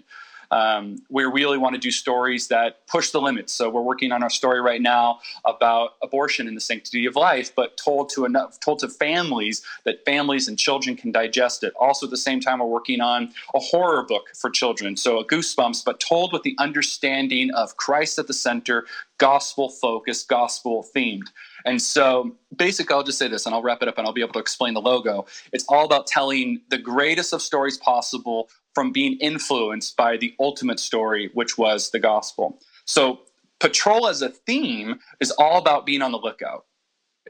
um, 0.52 0.98
we 1.10 1.24
really 1.24 1.58
want 1.58 1.76
to 1.76 1.80
do 1.80 1.92
stories 1.92 2.48
that 2.48 2.86
push 2.88 3.12
the 3.12 3.22
limits. 3.22 3.54
So 3.54 3.70
we're 3.70 3.82
working 3.82 4.12
on 4.12 4.24
our 4.24 4.30
story 4.30 4.62
right 4.62 4.82
now 4.82 5.20
about 5.44 5.92
abortion 6.02 6.48
and 6.48 6.56
the 6.56 6.62
sanctity 6.62 7.06
of 7.06 7.16
life, 7.16 7.54
but 7.56 7.78
told 7.78 8.10
to 8.10 8.26
enough, 8.26 8.60
told 8.60 8.80
to 8.80 8.90
families 8.90 9.64
that 9.84 10.04
families 10.06 10.48
and 10.48 10.58
children 10.58 10.96
can 10.96 11.12
digest 11.12 11.64
it. 11.64 11.74
Also, 11.80 12.06
at 12.06 12.10
the 12.10 12.18
same 12.18 12.40
time, 12.40 12.60
we're 12.60 12.66
working 12.66 13.02
on 13.02 13.32
a 13.54 13.60
horror 13.60 14.04
book 14.04 14.30
for 14.36 14.50
children, 14.50 14.96
so 14.96 15.20
a 15.20 15.26
Goosebumps, 15.26 15.84
but 15.84 16.00
told 16.00 16.34
with 16.34 16.44
the 16.44 16.56
understanding 16.60 17.52
of 17.52 17.78
Christ 17.78 18.20
at 18.20 18.28
the 18.28 18.34
center, 18.34 18.86
gospel 19.18 19.70
focused, 19.70 20.28
gospel 20.28 20.86
themed. 20.96 21.28
And 21.66 21.82
so, 21.82 22.36
basically, 22.56 22.94
I'll 22.94 23.04
just 23.04 23.18
say 23.18 23.28
this 23.28 23.46
and 23.46 23.56
I'll 23.56 23.64
wrap 23.64 23.82
it 23.82 23.88
up 23.88 23.98
and 23.98 24.06
I'll 24.06 24.14
be 24.14 24.22
able 24.22 24.34
to 24.34 24.40
explain 24.40 24.74
the 24.74 24.82
logo. 24.82 25.26
It's 25.52 25.66
all 25.68 25.86
about 25.86 26.06
telling 26.06 26.62
the 26.70 26.78
greatest 26.78 27.34
of 27.34 27.42
stories 27.42 27.78
possible 27.78 28.50
from 28.76 28.92
being 28.92 29.18
influenced 29.20 29.98
by 29.98 30.18
the 30.18 30.36
ultimate 30.40 30.80
story, 30.80 31.32
which 31.34 31.58
was 31.58 31.90
the 31.92 32.00
gospel. 32.00 32.60
So, 32.86 33.22
patrol 33.60 34.08
as 34.08 34.22
a 34.22 34.30
theme 34.30 35.00
is 35.20 35.32
all 35.32 35.58
about 35.58 35.86
being 35.86 36.02
on 36.02 36.12
the 36.12 36.20
lookout. 36.20 36.66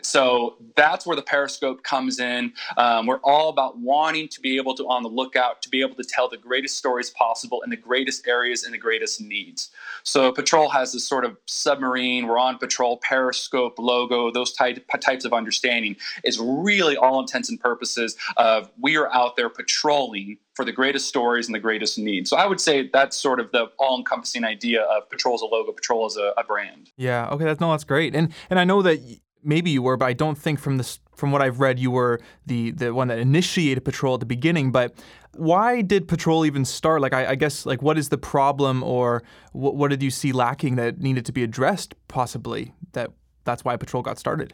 So 0.01 0.57
that's 0.75 1.06
where 1.06 1.15
the 1.15 1.21
Periscope 1.21 1.83
comes 1.83 2.19
in. 2.19 2.53
Um, 2.77 3.06
we're 3.06 3.21
all 3.24 3.50
about 3.50 3.80
wanting 3.80 4.27
to 4.30 4.42
be 4.42 4.57
able 4.57 4.75
to 4.75 4.83
on 4.88 5.03
the 5.03 5.09
lookout 5.09 5.62
to 5.63 5.69
be 5.69 5.81
able 5.81 5.95
to 5.95 6.03
tell 6.03 6.27
the 6.27 6.38
greatest 6.38 6.77
stories 6.77 7.09
possible 7.09 7.62
in 7.62 7.69
the 7.69 7.77
greatest 7.77 8.27
areas 8.27 8.63
and 8.63 8.74
the 8.74 8.77
greatest 8.77 9.21
needs. 9.21 9.71
So 10.03 10.31
Patrol 10.31 10.69
has 10.69 10.92
this 10.92 11.07
sort 11.07 11.23
of 11.23 11.37
submarine. 11.45 12.28
We're 12.28 12.37
on 12.37 12.57
Patrol 12.57 12.97
Periscope 12.97 13.80
logo. 13.80 14.31
Those 14.31 14.52
type, 14.54 14.85
types 14.99 15.25
of 15.25 15.33
understanding 15.33 15.95
is 16.23 16.40
really 16.40 16.97
all 16.97 17.19
intents 17.19 17.49
and 17.49 17.59
purposes 17.59 18.18
of 18.35 18.69
we 18.80 18.97
are 18.97 19.11
out 19.14 19.37
there 19.37 19.49
patrolling 19.49 20.37
for 20.56 20.66
the 20.66 20.71
greatest 20.71 21.07
stories 21.07 21.47
and 21.47 21.56
the 21.56 21.59
greatest 21.59 21.97
needs. 21.97 22.30
So 22.30 22.38
I 22.38 22.47
would 22.47 22.62
say 22.62 22.90
that's 22.92 23.18
sort 23.18 23.40
of 23.40 23.52
the 23.52 23.66
all-encompassing 23.78 24.44
idea 24.44 24.83
of 24.83 25.09
Patrol 25.09 25.35
as 25.35 25.42
a 25.42 25.45
logo, 25.45 25.71
Patrol 25.71 26.06
as 26.06 26.16
a, 26.18 26.33
a 26.38 26.44
brand. 26.44 26.92
Yeah. 26.97 27.30
Okay. 27.30 27.45
That's 27.45 27.59
no, 27.59 27.71
that's 27.71 27.83
great. 27.83 28.16
And 28.16 28.33
and 28.50 28.57
I 28.59 28.64
know 28.64 28.81
that 28.81 29.00
maybe 29.44 29.69
you 29.69 29.81
were, 29.81 29.97
but 29.97 30.06
I 30.06 30.14
don't 30.14 30.38
think 30.38 30.59
from 30.59 30.78
this 30.78 31.00
from 31.16 31.31
what 31.31 31.42
I've 31.42 31.59
read 31.59 31.80
you 31.80 31.92
were 31.92 32.19
the 32.45 32.71
the 32.71 32.94
one 32.94 33.09
that 33.09 33.19
initiated 33.19 33.83
patrol 33.85 34.16
at 34.16 34.19
the 34.19 34.26
beginning. 34.26 34.71
But 34.71 34.97
why 35.35 35.81
did 35.81 36.07
patrol 36.07 36.45
even 36.45 36.66
start? 36.66 37.02
Like 37.02 37.14
I, 37.14 37.31
I 37.31 37.35
guess 37.35 37.66
like 37.66 37.81
what 37.81 37.97
is 37.97 38.09
the 38.09 38.18
problem, 38.18 38.83
or 38.83 39.24
what, 39.52 39.76
what 39.76 39.90
did 39.90 40.02
you 40.02 40.12
see 40.12 40.31
lacking 40.31 40.76
that 40.78 41.00
needed 41.00 41.26
to 41.26 41.31
be 41.31 41.44
addressed? 41.44 41.95
Possibly 42.07 42.74
that 42.94 43.12
that's 43.44 43.66
why 43.66 43.76
patrol 43.78 44.04
got 44.04 44.18
started. 44.18 44.54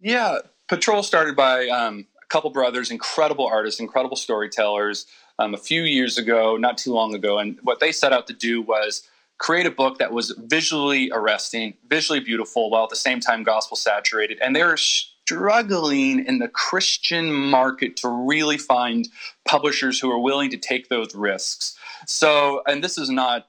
Yeah, 0.00 0.38
patrol 0.68 1.02
started 1.02 1.34
by 1.36 1.68
um, 1.68 2.06
couple 2.34 2.50
brothers, 2.50 2.90
incredible 2.90 3.46
artists, 3.46 3.78
incredible 3.78 4.16
storytellers. 4.16 5.06
Um, 5.38 5.54
a 5.54 5.56
few 5.56 5.82
years 5.82 6.18
ago, 6.18 6.56
not 6.56 6.76
too 6.76 6.92
long 6.92 7.14
ago, 7.14 7.38
and 7.38 7.58
what 7.62 7.78
they 7.78 7.92
set 7.92 8.12
out 8.12 8.26
to 8.26 8.32
do 8.32 8.60
was 8.60 9.08
create 9.38 9.66
a 9.66 9.70
book 9.70 9.98
that 9.98 10.12
was 10.12 10.34
visually 10.46 11.12
arresting, 11.12 11.74
visually 11.88 12.18
beautiful, 12.18 12.70
while 12.70 12.82
at 12.84 12.90
the 12.90 12.96
same 12.96 13.20
time 13.20 13.44
gospel 13.44 13.76
saturated. 13.76 14.38
And 14.40 14.54
they're 14.54 14.76
struggling 14.76 16.26
in 16.26 16.40
the 16.40 16.48
Christian 16.48 17.32
market 17.32 17.96
to 17.98 18.08
really 18.08 18.58
find 18.58 19.08
publishers 19.44 20.00
who 20.00 20.10
are 20.10 20.18
willing 20.18 20.50
to 20.50 20.56
take 20.56 20.88
those 20.88 21.14
risks. 21.14 21.78
So, 22.06 22.62
and 22.66 22.82
this 22.82 22.98
is 22.98 23.10
not 23.10 23.46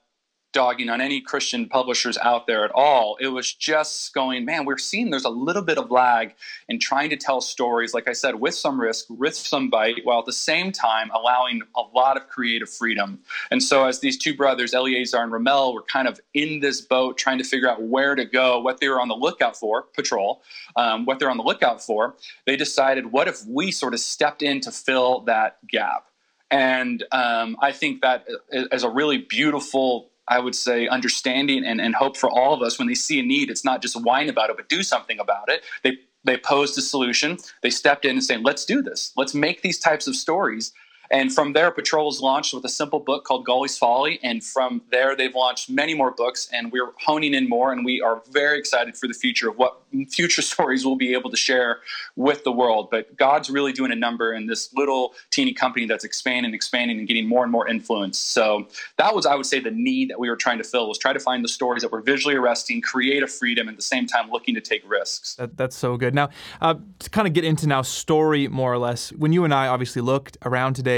dogging 0.55 0.89
on 0.89 1.01
any 1.01 1.19
Christian 1.19 1.67
publishers 1.67 2.17
out 2.19 2.47
there 2.47 2.63
at 2.63 2.71
all. 2.71 3.17
It 3.19 3.27
was 3.27 3.53
just 3.53 4.13
going, 4.13 4.45
man, 4.45 4.63
we're 4.63 4.77
seeing 4.77 5.09
there's 5.09 5.25
a 5.25 5.29
little 5.29 5.61
bit 5.61 5.77
of 5.77 5.91
lag 5.91 6.33
in 6.69 6.79
trying 6.79 7.09
to 7.09 7.17
tell 7.17 7.41
stories, 7.41 7.93
like 7.93 8.07
I 8.07 8.13
said, 8.13 8.35
with 8.35 8.55
some 8.55 8.79
risk, 8.79 9.07
with 9.09 9.35
some 9.35 9.69
bite, 9.69 10.05
while 10.05 10.19
at 10.19 10.25
the 10.25 10.31
same 10.31 10.71
time 10.71 11.11
allowing 11.13 11.61
a 11.75 11.81
lot 11.93 12.15
of 12.15 12.29
creative 12.29 12.69
freedom. 12.69 13.19
And 13.51 13.61
so, 13.61 13.85
as 13.85 13.99
these 13.99 14.17
two 14.17 14.33
brothers, 14.33 14.73
Eleazar 14.73 15.21
and 15.21 15.33
Ramel, 15.33 15.73
were 15.73 15.81
kind 15.81 16.07
of 16.07 16.21
in 16.33 16.61
this 16.61 16.79
boat 16.79 17.17
trying 17.17 17.37
to 17.39 17.43
figure 17.43 17.69
out 17.69 17.83
where 17.83 18.15
to 18.15 18.23
go, 18.23 18.61
what 18.61 18.79
they 18.79 18.87
were 18.87 19.01
on 19.01 19.09
the 19.09 19.15
lookout 19.15 19.57
for, 19.57 19.83
patrol, 19.93 20.41
um, 20.77 21.05
what 21.05 21.19
they're 21.19 21.29
on 21.29 21.35
the 21.35 21.43
lookout 21.43 21.83
for, 21.83 22.15
they 22.45 22.55
decided, 22.55 23.11
what 23.11 23.27
if 23.27 23.45
we 23.45 23.73
sort 23.73 23.93
of 23.93 23.99
stepped 23.99 24.41
in 24.41 24.61
to 24.61 24.71
fill 24.71 25.19
that 25.21 25.57
gap? 25.67 26.05
And 26.49 27.03
um, 27.11 27.57
I 27.61 27.73
think 27.73 28.01
that 28.01 28.25
is 28.51 28.83
a 28.83 28.89
really 28.89 29.17
beautiful, 29.17 30.11
I 30.27 30.39
would 30.39 30.55
say, 30.55 30.87
understanding 30.87 31.63
and, 31.65 31.79
and 31.79 31.95
hope 31.95 32.17
for 32.17 32.29
all 32.29 32.53
of 32.53 32.61
us 32.61 32.79
when 32.79 32.87
they 32.87 32.95
see 32.95 33.19
a 33.19 33.23
need. 33.23 33.49
It's 33.49 33.63
not 33.63 33.81
just 33.81 34.01
whine 34.01 34.29
about 34.29 34.49
it, 34.49 34.57
but 34.57 34.69
do 34.69 34.83
something 34.83 35.19
about 35.19 35.49
it. 35.49 35.63
They 35.83 35.97
they 36.23 36.37
posed 36.37 36.75
a 36.77 36.81
solution. 36.81 37.37
They 37.61 37.69
stepped 37.69 38.03
in 38.03 38.11
and 38.11 38.23
saying, 38.23 38.43
"Let's 38.43 38.65
do 38.65 38.81
this. 38.81 39.13
Let's 39.15 39.35
make 39.35 39.61
these 39.61 39.79
types 39.79 40.07
of 40.07 40.15
stories." 40.15 40.73
And 41.11 41.33
from 41.33 41.53
there, 41.53 41.71
Patrol 41.71 42.07
was 42.07 42.21
launched 42.21 42.53
with 42.53 42.65
a 42.65 42.69
simple 42.69 42.99
book 42.99 43.25
called 43.25 43.45
Gully's 43.45 43.77
Folly. 43.77 44.19
And 44.23 44.43
from 44.43 44.81
there, 44.91 45.15
they've 45.15 45.35
launched 45.35 45.69
many 45.69 45.93
more 45.93 46.11
books, 46.11 46.49
and 46.51 46.71
we're 46.71 46.91
honing 46.99 47.33
in 47.33 47.47
more. 47.47 47.71
And 47.71 47.85
we 47.85 48.01
are 48.01 48.21
very 48.31 48.57
excited 48.57 48.97
for 48.97 49.07
the 49.07 49.13
future 49.13 49.49
of 49.49 49.57
what 49.57 49.81
future 50.09 50.41
stories 50.53 50.85
we'll 50.85 50.95
be 50.95 51.13
able 51.13 51.29
to 51.29 51.37
share 51.37 51.79
with 52.15 52.43
the 52.43 52.51
world. 52.51 52.89
But 52.91 53.15
God's 53.17 53.49
really 53.49 53.71
doing 53.71 53.91
a 53.91 53.95
number 53.95 54.33
in 54.33 54.47
this 54.47 54.73
little 54.73 55.13
teeny 55.31 55.53
company 55.53 55.85
that's 55.85 56.03
expanding, 56.03 56.53
expanding, 56.53 56.99
and 56.99 57.07
getting 57.07 57.27
more 57.27 57.43
and 57.43 57.51
more 57.51 57.67
influence. 57.67 58.17
So 58.19 58.67
that 58.97 59.13
was, 59.13 59.25
I 59.25 59.35
would 59.35 59.45
say, 59.45 59.59
the 59.59 59.71
need 59.71 60.09
that 60.09 60.19
we 60.19 60.29
were 60.29 60.35
trying 60.35 60.57
to 60.57 60.63
fill 60.63 60.87
was 60.87 60.97
try 60.97 61.13
to 61.13 61.19
find 61.19 61.43
the 61.43 61.49
stories 61.49 61.83
that 61.83 61.91
were 61.91 62.01
visually 62.01 62.35
arresting, 62.35 62.81
create 62.81 63.23
a 63.23 63.27
freedom, 63.27 63.67
and 63.67 63.75
at 63.75 63.77
the 63.77 63.83
same 63.83 64.07
time 64.07 64.29
looking 64.31 64.55
to 64.55 64.61
take 64.61 64.87
risks. 64.89 65.35
That, 65.35 65.57
that's 65.57 65.75
so 65.75 65.97
good. 65.97 66.13
Now, 66.15 66.29
uh, 66.61 66.75
to 66.99 67.09
kind 67.09 67.27
of 67.27 67.33
get 67.33 67.43
into 67.43 67.67
now 67.67 67.81
story 67.81 68.47
more 68.47 68.73
or 68.73 68.77
less, 68.77 69.11
when 69.13 69.33
you 69.33 69.43
and 69.43 69.53
I 69.53 69.67
obviously 69.67 70.01
looked 70.01 70.37
around 70.43 70.73
today 70.73 70.94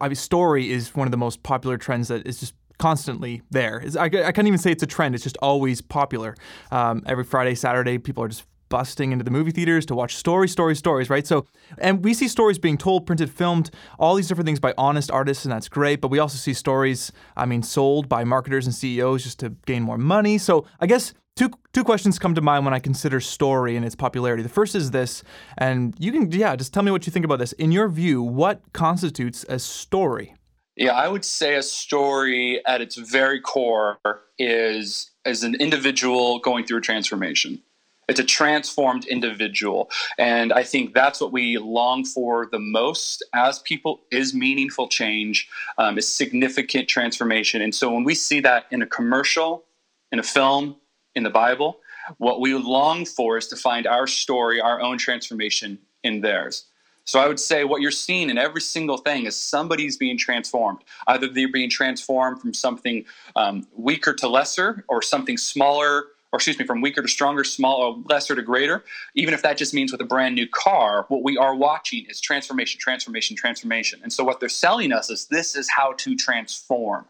I 0.00 0.08
mean, 0.08 0.16
story 0.16 0.70
is 0.70 0.94
one 0.94 1.06
of 1.06 1.12
the 1.12 1.16
most 1.16 1.42
popular 1.42 1.78
trends 1.78 2.08
that 2.08 2.26
is 2.26 2.40
just 2.40 2.54
constantly 2.78 3.42
there. 3.50 3.82
I, 3.98 4.04
I 4.04 4.32
can't 4.32 4.46
even 4.46 4.58
say 4.58 4.70
it's 4.70 4.82
a 4.82 4.86
trend. 4.86 5.14
It's 5.14 5.24
just 5.24 5.36
always 5.38 5.80
popular. 5.80 6.36
Um, 6.70 7.02
every 7.06 7.24
Friday, 7.24 7.54
Saturday, 7.54 7.98
people 7.98 8.22
are 8.22 8.28
just 8.28 8.44
busting 8.68 9.12
into 9.12 9.24
the 9.24 9.30
movie 9.30 9.50
theaters 9.50 9.86
to 9.86 9.94
watch 9.94 10.14
stories, 10.14 10.52
stories, 10.52 10.78
stories, 10.78 11.08
right? 11.10 11.26
So, 11.26 11.46
and 11.78 12.04
we 12.04 12.14
see 12.14 12.28
stories 12.28 12.58
being 12.58 12.76
told, 12.76 13.06
printed, 13.06 13.30
filmed, 13.30 13.70
all 13.98 14.14
these 14.14 14.28
different 14.28 14.46
things 14.46 14.60
by 14.60 14.74
honest 14.76 15.10
artists, 15.10 15.44
and 15.44 15.52
that's 15.52 15.68
great. 15.68 16.00
But 16.00 16.08
we 16.08 16.18
also 16.18 16.36
see 16.36 16.52
stories, 16.52 17.10
I 17.36 17.46
mean, 17.46 17.62
sold 17.62 18.08
by 18.08 18.24
marketers 18.24 18.66
and 18.66 18.74
CEOs 18.74 19.24
just 19.24 19.38
to 19.40 19.50
gain 19.66 19.82
more 19.82 19.98
money. 19.98 20.38
So, 20.38 20.66
I 20.80 20.86
guess 20.86 21.14
two 21.38 21.50
two 21.72 21.84
questions 21.84 22.18
come 22.18 22.34
to 22.34 22.42
mind 22.42 22.64
when 22.64 22.74
I 22.74 22.80
consider 22.80 23.20
story 23.20 23.76
and 23.76 23.84
its 23.86 23.94
popularity. 23.94 24.42
The 24.42 24.48
first 24.48 24.74
is 24.74 24.90
this, 24.90 25.22
and 25.56 25.94
you 25.98 26.12
can 26.12 26.30
yeah, 26.32 26.56
just 26.56 26.74
tell 26.74 26.82
me 26.82 26.90
what 26.90 27.06
you 27.06 27.12
think 27.12 27.24
about 27.24 27.38
this. 27.38 27.52
In 27.52 27.72
your 27.72 27.88
view, 27.88 28.22
what 28.22 28.60
constitutes 28.72 29.44
a 29.48 29.58
story? 29.58 30.34
Yeah, 30.76 30.92
I 30.92 31.08
would 31.08 31.24
say 31.24 31.54
a 31.54 31.62
story 31.62 32.64
at 32.66 32.80
its 32.80 32.96
very 32.96 33.40
core 33.40 33.98
is 34.38 35.10
as 35.24 35.42
an 35.42 35.54
individual 35.56 36.38
going 36.40 36.66
through 36.66 36.78
a 36.78 36.82
transformation. 36.82 37.62
It's 38.08 38.20
a 38.20 38.24
transformed 38.24 39.04
individual. 39.04 39.90
And 40.16 40.52
I 40.52 40.62
think 40.62 40.94
that's 40.94 41.20
what 41.20 41.30
we 41.30 41.58
long 41.58 42.06
for 42.06 42.48
the 42.50 42.58
most 42.58 43.22
as 43.34 43.58
people 43.58 44.00
is 44.10 44.32
meaningful 44.32 44.88
change, 44.88 45.46
um, 45.76 45.98
is 45.98 46.08
significant 46.08 46.88
transformation. 46.88 47.60
And 47.60 47.74
so 47.74 47.92
when 47.92 48.04
we 48.04 48.14
see 48.14 48.40
that 48.40 48.64
in 48.70 48.80
a 48.80 48.86
commercial, 48.86 49.64
in 50.10 50.18
a 50.18 50.22
film, 50.22 50.76
in 51.18 51.24
the 51.24 51.30
Bible. 51.30 51.80
What 52.16 52.40
we 52.40 52.54
long 52.54 53.04
for 53.04 53.36
is 53.36 53.48
to 53.48 53.56
find 53.56 53.86
our 53.86 54.06
story, 54.06 54.62
our 54.62 54.80
own 54.80 54.96
transformation 54.96 55.78
in 56.02 56.22
theirs. 56.22 56.64
So 57.04 57.18
I 57.20 57.26
would 57.26 57.40
say 57.40 57.64
what 57.64 57.80
you're 57.80 57.90
seeing 57.90 58.30
in 58.30 58.38
every 58.38 58.60
single 58.60 58.98
thing 58.98 59.26
is 59.26 59.34
somebody's 59.34 59.96
being 59.96 60.18
transformed. 60.18 60.80
Either 61.06 61.26
they're 61.26 61.50
being 61.50 61.70
transformed 61.70 62.40
from 62.40 62.54
something 62.54 63.04
um, 63.34 63.66
weaker 63.74 64.14
to 64.14 64.28
lesser, 64.28 64.84
or 64.88 65.02
something 65.02 65.38
smaller, 65.38 66.04
or 66.32 66.36
excuse 66.36 66.58
me, 66.58 66.66
from 66.66 66.82
weaker 66.82 67.00
to 67.00 67.08
stronger, 67.08 67.44
smaller, 67.44 67.96
lesser 68.10 68.34
to 68.34 68.42
greater. 68.42 68.84
Even 69.14 69.32
if 69.32 69.40
that 69.42 69.56
just 69.56 69.72
means 69.72 69.90
with 69.90 70.02
a 70.02 70.04
brand 70.04 70.34
new 70.34 70.46
car, 70.46 71.06
what 71.08 71.22
we 71.22 71.38
are 71.38 71.54
watching 71.54 72.04
is 72.10 72.20
transformation, 72.20 72.78
transformation, 72.78 73.34
transformation. 73.34 74.00
And 74.02 74.12
so 74.12 74.22
what 74.22 74.38
they're 74.38 74.50
selling 74.50 74.92
us 74.92 75.08
is 75.08 75.26
this 75.26 75.56
is 75.56 75.70
how 75.70 75.94
to 75.94 76.14
transform. 76.14 77.06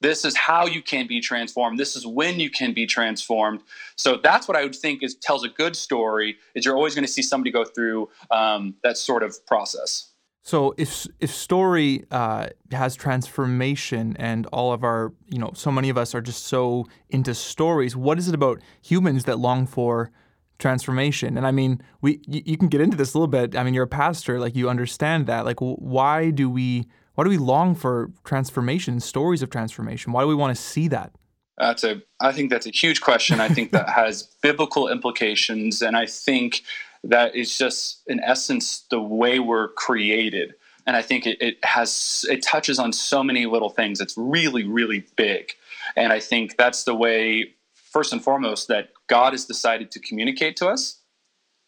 This 0.00 0.24
is 0.24 0.36
how 0.36 0.66
you 0.66 0.82
can 0.82 1.06
be 1.06 1.20
transformed. 1.20 1.78
This 1.78 1.96
is 1.96 2.06
when 2.06 2.38
you 2.38 2.50
can 2.50 2.74
be 2.74 2.86
transformed. 2.86 3.62
So 3.96 4.18
that's 4.22 4.46
what 4.46 4.56
I 4.56 4.62
would 4.62 4.74
think 4.74 5.02
is 5.02 5.14
tells 5.14 5.44
a 5.44 5.48
good 5.48 5.74
story. 5.74 6.36
Is 6.54 6.64
you're 6.64 6.76
always 6.76 6.94
going 6.94 7.06
to 7.06 7.10
see 7.10 7.22
somebody 7.22 7.50
go 7.50 7.64
through 7.64 8.08
um, 8.30 8.74
that 8.82 8.98
sort 8.98 9.22
of 9.22 9.44
process. 9.46 10.12
So 10.42 10.74
if 10.76 11.08
if 11.18 11.34
story 11.34 12.04
uh, 12.12 12.48
has 12.70 12.94
transformation, 12.94 14.16
and 14.18 14.46
all 14.52 14.72
of 14.72 14.84
our 14.84 15.12
you 15.28 15.38
know 15.38 15.50
so 15.54 15.72
many 15.72 15.88
of 15.88 15.98
us 15.98 16.14
are 16.14 16.20
just 16.20 16.46
so 16.46 16.86
into 17.10 17.34
stories, 17.34 17.96
what 17.96 18.16
is 18.16 18.28
it 18.28 18.34
about 18.34 18.60
humans 18.80 19.24
that 19.24 19.40
long 19.40 19.66
for 19.66 20.12
transformation? 20.58 21.36
And 21.36 21.46
I 21.46 21.50
mean, 21.50 21.80
we 22.00 22.20
you, 22.28 22.42
you 22.46 22.56
can 22.56 22.68
get 22.68 22.80
into 22.80 22.96
this 22.96 23.12
a 23.12 23.18
little 23.18 23.26
bit. 23.26 23.56
I 23.56 23.64
mean, 23.64 23.74
you're 23.74 23.84
a 23.84 23.88
pastor, 23.88 24.38
like 24.38 24.54
you 24.54 24.70
understand 24.70 25.26
that. 25.26 25.44
Like, 25.44 25.58
why 25.58 26.30
do 26.30 26.48
we 26.48 26.86
why 27.16 27.24
do 27.24 27.30
we 27.30 27.38
long 27.38 27.74
for 27.74 28.10
transformation, 28.24 29.00
stories 29.00 29.42
of 29.42 29.48
transformation? 29.50 30.12
Why 30.12 30.22
do 30.22 30.28
we 30.28 30.34
want 30.34 30.54
to 30.54 30.62
see 30.62 30.86
that? 30.88 31.12
That's 31.56 31.82
a. 31.82 32.02
I 32.20 32.32
think 32.32 32.50
that's 32.50 32.66
a 32.66 32.70
huge 32.70 33.00
question. 33.00 33.40
I 33.40 33.48
think 33.48 33.72
that 33.72 33.88
has 34.02 34.24
biblical 34.42 34.88
implications, 34.88 35.80
and 35.80 35.96
I 35.96 36.04
think 36.04 36.62
that 37.02 37.34
is 37.34 37.56
just, 37.56 38.02
in 38.06 38.20
essence, 38.20 38.84
the 38.90 39.00
way 39.00 39.38
we're 39.38 39.68
created. 39.68 40.54
And 40.86 40.94
I 40.94 41.02
think 41.02 41.26
it, 41.26 41.40
it 41.40 41.64
has 41.64 42.26
it 42.28 42.42
touches 42.42 42.78
on 42.78 42.92
so 42.92 43.24
many 43.24 43.46
little 43.46 43.70
things. 43.70 44.00
It's 44.00 44.14
really, 44.18 44.64
really 44.64 45.06
big, 45.16 45.52
and 45.96 46.12
I 46.12 46.20
think 46.20 46.58
that's 46.58 46.84
the 46.84 46.94
way, 46.94 47.54
first 47.72 48.12
and 48.12 48.22
foremost, 48.22 48.68
that 48.68 48.90
God 49.06 49.32
has 49.32 49.46
decided 49.46 49.90
to 49.92 50.00
communicate 50.00 50.56
to 50.56 50.68
us 50.68 50.98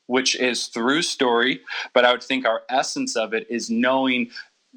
which 0.09 0.35
is 0.41 0.69
through 0.69 1.03
story, 1.03 1.61
but 1.93 2.05
I 2.05 2.13
would 2.13 2.23
think 2.23 2.47
our 2.47 2.63
essence 2.71 3.15
of 3.15 3.35
it 3.35 3.47
is 3.51 3.69
knowing 3.69 4.31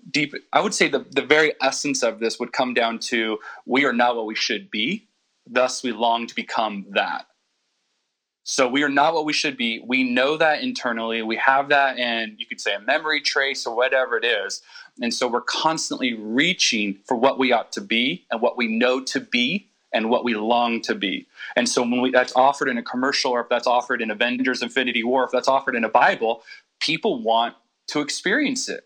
deep 0.10 0.34
i 0.54 0.60
would 0.60 0.74
say 0.74 0.88
the, 0.88 1.06
the 1.12 1.22
very 1.22 1.54
essence 1.62 2.02
of 2.04 2.20
this 2.20 2.40
would 2.40 2.52
come 2.52 2.74
down 2.74 2.98
to 2.98 3.38
we 3.66 3.86
are 3.86 3.94
not 3.94 4.16
what 4.16 4.26
we 4.26 4.36
should 4.36 4.72
be 4.72 5.08
thus 5.52 5.84
we 5.84 5.92
long 5.92 6.28
to 6.28 6.36
become 6.36 6.86
that. 6.92 7.28
So 8.44 8.68
we 8.68 8.84
are 8.84 8.90
not 8.90 9.14
what 9.14 9.26
we 9.26 9.34
should 9.34 9.56
be. 9.56 9.84
We 9.86 10.04
know 10.04 10.36
that 10.38 10.64
internally. 10.64 11.22
We 11.22 11.38
have 11.38 11.70
that 11.70 12.00
and 12.00 12.40
you 12.40 12.46
could 12.46 12.60
say 12.60 12.74
a 12.74 12.80
memory 12.80 13.22
trace 13.22 13.68
or 13.68 13.76
whatever 13.76 14.18
it 14.18 14.26
is. 14.26 14.62
And 15.00 15.14
so 15.14 15.28
we're 15.28 15.42
constantly 15.42 16.16
reaching 16.16 16.98
for 17.06 17.16
what 17.16 17.38
we 17.38 17.52
ought 17.52 17.72
to 17.74 17.82
be 17.82 18.26
and 18.32 18.42
what 18.42 18.58
we 18.58 18.68
know 18.68 19.00
to 19.02 19.20
be 19.20 19.68
and 19.94 20.10
what 20.10 20.24
we 20.24 20.34
long 20.34 20.82
to 20.82 20.96
be. 20.96 21.28
And 21.56 21.70
so 21.70 21.82
when 21.82 22.02
we, 22.02 22.12
that's 22.12 22.36
offered 22.36 22.68
in 22.68 22.78
a 22.78 22.84
commercial 22.84 23.32
or 23.32 23.42
if 23.42 23.50
that's 23.50 23.68
offered 23.68 24.02
in 24.02 24.10
avengers 24.10 24.64
infinity 24.64 25.04
war 25.04 25.26
if 25.26 25.32
that's 25.32 25.48
offered 25.48 25.76
in 25.76 25.84
a 25.84 25.90
bible 25.90 26.44
people 26.80 27.22
want 27.22 27.56
to 27.88 28.00
experience 28.00 28.68
it 28.70 28.86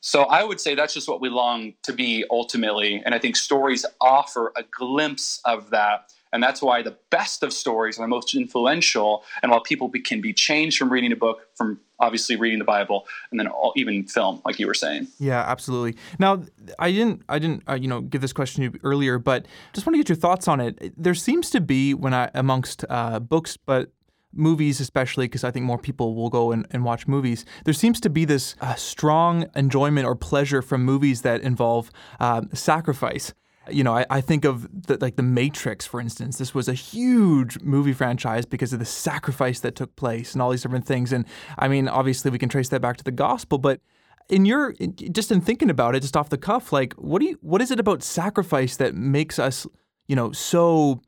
so 0.00 0.22
I 0.24 0.44
would 0.44 0.60
say 0.60 0.74
that's 0.74 0.94
just 0.94 1.08
what 1.08 1.20
we 1.20 1.28
long 1.28 1.74
to 1.82 1.92
be 1.92 2.24
ultimately. 2.30 3.02
And 3.04 3.14
I 3.14 3.18
think 3.18 3.36
stories 3.36 3.84
offer 4.00 4.52
a 4.56 4.62
glimpse 4.62 5.40
of 5.44 5.70
that. 5.70 6.12
And 6.30 6.42
that's 6.42 6.60
why 6.60 6.82
the 6.82 6.94
best 7.10 7.42
of 7.42 7.54
stories 7.54 7.98
are 7.98 8.02
the 8.02 8.08
most 8.08 8.34
influential. 8.34 9.24
And 9.42 9.50
while 9.50 9.62
people 9.62 9.88
be, 9.88 10.00
can 10.00 10.20
be 10.20 10.34
changed 10.34 10.76
from 10.76 10.90
reading 10.90 11.10
a 11.10 11.16
book, 11.16 11.40
from 11.54 11.80
obviously 11.98 12.36
reading 12.36 12.58
the 12.58 12.66
Bible, 12.66 13.06
and 13.30 13.40
then 13.40 13.46
all, 13.48 13.72
even 13.76 14.06
film, 14.06 14.42
like 14.44 14.58
you 14.58 14.66
were 14.66 14.74
saying. 14.74 15.08
Yeah, 15.18 15.40
absolutely. 15.40 15.98
Now, 16.18 16.42
I 16.78 16.92
didn't, 16.92 17.22
I 17.30 17.38
didn't, 17.38 17.62
uh, 17.68 17.74
you 17.74 17.88
know, 17.88 18.02
give 18.02 18.20
this 18.20 18.34
question 18.34 18.62
to 18.62 18.72
you 18.72 18.80
earlier, 18.84 19.18
but 19.18 19.46
just 19.72 19.86
want 19.86 19.94
to 19.94 19.98
get 19.98 20.10
your 20.10 20.16
thoughts 20.16 20.46
on 20.46 20.60
it. 20.60 20.92
There 21.02 21.14
seems 21.14 21.48
to 21.50 21.62
be, 21.62 21.94
when 21.94 22.12
I 22.12 22.30
amongst 22.34 22.84
uh, 22.90 23.20
books, 23.20 23.56
but 23.56 23.90
movies, 24.32 24.80
especially 24.80 25.26
because 25.26 25.44
I 25.44 25.50
think 25.50 25.64
more 25.64 25.78
people 25.78 26.14
will 26.14 26.30
go 26.30 26.52
and, 26.52 26.66
and 26.70 26.84
watch 26.84 27.06
movies, 27.06 27.44
there 27.64 27.74
seems 27.74 28.00
to 28.00 28.10
be 28.10 28.24
this 28.24 28.54
uh, 28.60 28.74
strong 28.74 29.48
enjoyment 29.56 30.06
or 30.06 30.14
pleasure 30.14 30.62
from 30.62 30.84
movies 30.84 31.22
that 31.22 31.40
involve 31.40 31.90
uh, 32.20 32.42
sacrifice. 32.52 33.32
You 33.70 33.84
know, 33.84 33.94
I, 33.94 34.06
I 34.08 34.20
think 34.20 34.44
of 34.44 34.86
the, 34.86 34.96
like 34.98 35.16
The 35.16 35.22
Matrix, 35.22 35.86
for 35.86 36.00
instance. 36.00 36.38
This 36.38 36.54
was 36.54 36.68
a 36.68 36.74
huge 36.74 37.60
movie 37.60 37.92
franchise 37.92 38.46
because 38.46 38.72
of 38.72 38.78
the 38.78 38.86
sacrifice 38.86 39.60
that 39.60 39.74
took 39.74 39.94
place 39.96 40.32
and 40.32 40.40
all 40.40 40.50
these 40.50 40.62
different 40.62 40.86
things. 40.86 41.12
And 41.12 41.26
I 41.58 41.68
mean, 41.68 41.86
obviously, 41.88 42.30
we 42.30 42.38
can 42.38 42.48
trace 42.48 42.70
that 42.70 42.80
back 42.80 42.96
to 42.96 43.04
the 43.04 43.12
gospel, 43.12 43.58
but 43.58 43.80
in 44.28 44.44
your 44.44 44.74
just 45.12 45.30
in 45.30 45.40
thinking 45.40 45.70
about 45.70 45.94
it, 45.94 46.00
just 46.00 46.16
off 46.16 46.28
the 46.28 46.38
cuff, 46.38 46.72
like 46.72 46.92
what 46.94 47.20
do 47.20 47.26
you 47.28 47.38
what 47.40 47.62
is 47.62 47.70
it 47.70 47.80
about 47.80 48.02
sacrifice 48.02 48.76
that 48.76 48.94
makes 48.94 49.38
us, 49.38 49.66
you 50.06 50.16
know, 50.16 50.32
so 50.32 51.00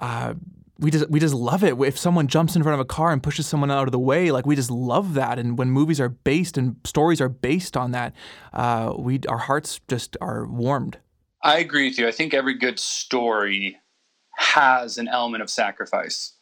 uh, 0.00 0.34
we 0.78 0.90
just 0.90 1.10
we 1.10 1.18
just 1.18 1.34
love 1.34 1.64
it. 1.64 1.78
If 1.80 1.98
someone 1.98 2.28
jumps 2.28 2.54
in 2.54 2.62
front 2.62 2.74
of 2.74 2.80
a 2.80 2.84
car 2.84 3.12
and 3.12 3.22
pushes 3.22 3.46
someone 3.46 3.70
out 3.70 3.88
of 3.88 3.92
the 3.92 3.98
way, 3.98 4.30
like 4.30 4.46
we 4.46 4.54
just 4.54 4.70
love 4.70 5.14
that. 5.14 5.38
And 5.38 5.58
when 5.58 5.70
movies 5.70 6.00
are 6.00 6.08
based 6.08 6.56
and 6.56 6.76
stories 6.84 7.20
are 7.20 7.28
based 7.28 7.76
on 7.76 7.90
that, 7.92 8.14
uh, 8.52 8.94
we 8.96 9.20
our 9.28 9.38
hearts 9.38 9.80
just 9.88 10.16
are 10.20 10.46
warmed. 10.46 10.98
I 11.42 11.58
agree 11.58 11.88
with 11.88 11.98
you. 11.98 12.06
I 12.06 12.12
think 12.12 12.34
every 12.34 12.54
good 12.54 12.78
story 12.78 13.78
has 14.36 14.98
an 14.98 15.08
element 15.08 15.42
of 15.42 15.50
sacrifice. 15.50 16.34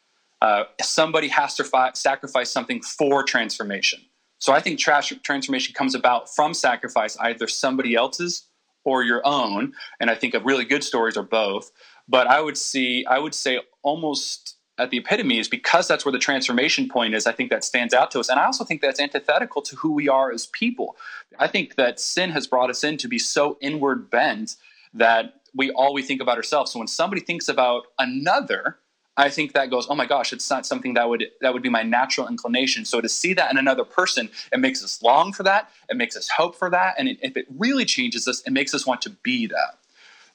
Uh, 0.43 0.65
somebody 0.83 1.29
has 1.29 1.55
to 1.57 1.65
fi- 1.65 1.93
sacrifice 1.95 2.51
something 2.51 2.83
for 2.83 3.23
transformation. 3.23 4.01
So 4.39 4.53
I 4.53 4.61
think 4.61 4.79
tra- 4.79 5.03
transformation 5.23 5.75
comes 5.75 5.95
about 5.95 6.35
from 6.35 6.53
sacrifice, 6.53 7.17
either 7.19 7.49
somebody 7.49 7.95
else's 7.95 8.49
or 8.85 9.03
your 9.03 9.21
own. 9.25 9.73
And 9.99 10.11
I 10.11 10.15
think 10.15 10.35
of 10.35 10.45
really 10.45 10.65
good 10.65 10.85
stories 10.85 11.17
are 11.17 11.23
both. 11.23 11.71
But 12.09 12.27
I 12.27 12.41
would 12.41 12.57
see, 12.57 13.05
I 13.07 13.19
would 13.19 13.35
say 13.35 13.61
almost 13.87 14.57
at 14.79 14.91
the 14.91 14.99
epitome 14.99 15.39
is 15.39 15.49
because 15.49 15.89
that's 15.89 16.05
where 16.05 16.13
the 16.13 16.19
transformation 16.19 16.89
point 16.89 17.15
is. 17.15 17.27
I 17.27 17.33
think 17.33 17.51
that 17.51 17.65
stands 17.65 17.95
out 17.95 18.11
to 18.11 18.21
us. 18.21 18.29
And 18.29 18.39
I 18.39 18.45
also 18.45 18.65
think 18.65 18.83
that's 18.83 19.01
antithetical 19.01 19.63
to 19.63 19.77
who 19.77 19.93
we 19.93 20.09
are 20.09 20.31
as 20.31 20.47
people. 20.47 20.97
I 21.39 21.47
think 21.47 21.77
that 21.77 21.99
sin 21.99 22.31
has 22.31 22.47
brought 22.47 22.69
us 22.69 22.85
in 22.85 22.99
to 22.99 23.09
be 23.09 23.19
so 23.19 23.57
inward 23.63 24.11
bent 24.11 24.57
that 24.93 25.41
we 25.55 25.71
all 25.71 25.95
we 25.95 26.03
think 26.03 26.21
about 26.21 26.37
ourselves. 26.37 26.73
So 26.73 26.79
when 26.79 26.89
somebody 26.89 27.23
thinks 27.23 27.49
about 27.49 27.85
another, 27.99 28.77
I 29.17 29.31
think 29.31 29.55
that 29.55 29.71
goes, 29.71 29.87
oh 29.89 29.95
my 29.95 30.05
gosh, 30.05 30.33
it's 30.33 30.51
not 30.51 30.67
something 30.67 30.93
that 30.95 31.09
would 31.09 31.25
that 31.41 31.55
would 31.55 31.63
be 31.63 31.71
my 31.71 31.83
natural 31.83 32.29
inclination. 32.29 32.85
So 32.85 33.01
to 33.01 33.09
see 33.09 33.33
that 33.35 33.51
in 33.51 33.57
another 33.57 33.85
person, 33.85 34.29
it 34.53 34.61
makes 34.61 34.85
us 34.85 35.03
long 35.03 35.33
for 35.33 35.43
that. 35.45 35.71
It 35.89 35.97
makes 35.97 36.17
us 36.17 36.29
hope 36.29 36.55
for 36.55 36.69
that, 36.71 36.97
and 36.99 37.09
it, 37.09 37.19
if 37.23 37.37
it 37.37 37.47
really 37.57 37.87
changes 37.87 38.29
us, 38.29 38.43
it 38.43 38.53
makes 38.53 38.75
us 38.75 38.87
want 38.87 39.01
to 39.03 39.11
be 39.11 39.47
that. 39.47 39.79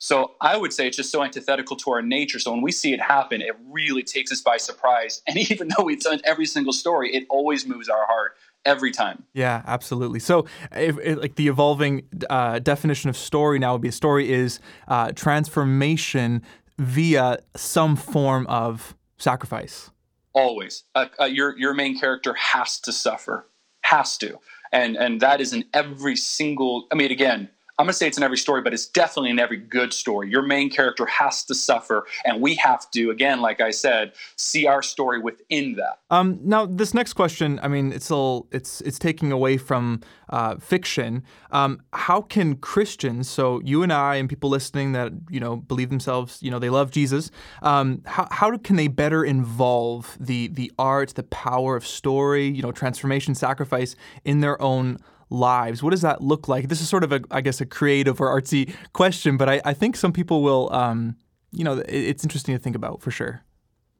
So 0.04 0.32
I 0.42 0.58
would 0.58 0.74
say 0.74 0.88
it's 0.88 0.98
just 0.98 1.12
so 1.12 1.24
antithetical 1.24 1.76
to 1.78 1.92
our 1.92 2.02
nature. 2.02 2.40
So 2.40 2.52
when 2.52 2.64
we 2.64 2.72
see 2.72 2.92
it 2.92 3.00
happen, 3.00 3.40
it 3.40 3.56
really 3.70 4.02
takes 4.02 4.32
us 4.32 4.42
by 4.42 4.58
surprise. 4.58 5.22
And 5.28 5.38
even 5.38 5.70
though 5.78 5.90
it's 5.90 6.08
in 6.08 6.20
every 6.24 6.48
single 6.48 6.74
story, 6.74 7.14
it 7.14 7.28
always 7.30 7.68
moves 7.68 7.88
our 7.88 8.08
heart 8.08 8.36
every 8.66 8.90
time. 8.92 9.24
Yeah, 9.34 9.62
absolutely. 9.68 10.20
So, 10.20 10.48
if, 10.72 10.98
if, 10.98 11.20
like 11.20 11.36
the 11.36 11.48
evolving 11.50 12.08
uh, 12.32 12.58
definition 12.58 13.12
of 13.12 13.16
story 13.16 13.60
now 13.60 13.74
would 13.74 13.82
be 13.82 13.90
a 13.90 13.94
story 13.94 14.32
is 14.32 14.60
uh, 14.88 15.12
transformation 15.12 16.42
via 16.80 17.38
some 17.56 17.96
form 17.96 18.48
of 18.48 18.96
sacrifice. 19.20 19.92
Always, 20.34 20.84
uh, 20.96 21.06
uh, 21.20 21.26
your 21.26 21.58
your 21.60 21.76
main 21.76 22.00
character 22.00 22.34
has 22.34 22.80
to 22.82 22.92
suffer, 22.92 23.48
has 23.82 24.18
to, 24.18 24.40
and 24.72 24.96
and 24.96 25.22
that 25.22 25.42
is 25.42 25.54
in 25.54 25.66
every 25.74 26.16
single. 26.16 26.88
I 26.92 26.96
mean, 26.96 27.12
again, 27.12 27.50
I'm 27.82 27.86
going 27.86 27.94
to 27.94 27.98
say 27.98 28.06
it's 28.06 28.18
in 28.18 28.22
every 28.22 28.38
story, 28.38 28.62
but 28.62 28.76
it's 28.76 28.86
definitely 28.86 29.32
in 29.32 29.40
every 29.40 29.58
good 29.58 29.92
story. 29.92 30.30
Your 30.30 30.44
main 30.44 30.70
character 30.70 31.04
has 31.08 31.44
to 31.46 31.56
suffer, 31.56 32.06
and 32.24 32.40
we 32.40 32.54
have 32.58 32.92
to, 32.92 33.10
again, 33.10 33.42
like 33.42 33.60
I 33.60 33.72
said, 33.72 34.14
see 34.36 34.68
our 34.68 34.84
story 34.84 35.20
within 35.20 35.74
that. 35.78 35.98
Um, 36.12 36.40
now, 36.44 36.68
this 36.68 36.94
next 36.94 37.14
question, 37.14 37.60
I 37.64 37.68
mean, 37.68 37.92
it's 37.92 38.12
all 38.12 38.48
it's 38.52 38.82
it's 38.82 39.00
taking 39.00 39.32
away 39.32 39.58
from 39.58 40.02
uh, 40.30 40.58
fiction. 40.58 41.24
Um, 41.50 41.82
how 41.94 42.22
can 42.22 42.58
Christians, 42.58 43.28
so 43.28 43.60
you 43.64 43.82
and 43.82 43.92
I, 43.92 44.18
and 44.18 44.30
people 44.30 44.52
listening 44.52 44.92
that 44.92 45.12
you 45.32 45.40
know 45.40 45.56
believe 45.56 45.90
themselves, 45.90 46.38
you 46.44 46.52
know, 46.52 46.60
they 46.60 46.70
love 46.70 46.92
Jesus, 46.92 47.32
um, 47.64 48.04
how 48.06 48.28
how 48.30 48.56
can 48.58 48.76
they 48.76 48.90
better 48.90 49.24
involve 49.24 50.20
the 50.20 50.50
the 50.50 50.72
art, 50.78 51.16
the 51.16 51.24
power 51.24 51.76
of 51.76 51.88
story, 51.88 52.46
you 52.48 52.62
know, 52.62 52.72
transformation, 52.72 53.34
sacrifice 53.34 53.96
in 54.24 54.42
their 54.42 54.62
own 54.62 55.00
lives? 55.32 55.82
What 55.82 55.92
does 55.92 56.02
that 56.02 56.22
look 56.22 56.48
like? 56.48 56.68
This 56.68 56.82
is 56.82 56.90
sort 56.90 57.04
of 57.04 57.12
a, 57.12 57.22
I 57.32 57.42
guess, 57.42 57.62
a 57.62 57.66
creative 57.66 58.20
or 58.22 58.28
artsy 58.40 58.74
question, 58.94 59.38
but 59.38 59.50
I, 59.50 59.62
I 59.66 59.74
think 59.74 59.96
some 59.96 60.14
people 60.14 60.44
will, 60.44 60.72
um, 60.74 61.16
you 61.52 61.64
know, 61.64 61.80
it, 61.80 61.88
it's 61.90 62.24
interesting 62.24 62.56
to 62.56 62.60
think 62.62 62.76
about 62.76 63.02
for 63.02 63.12
sure. 63.12 63.42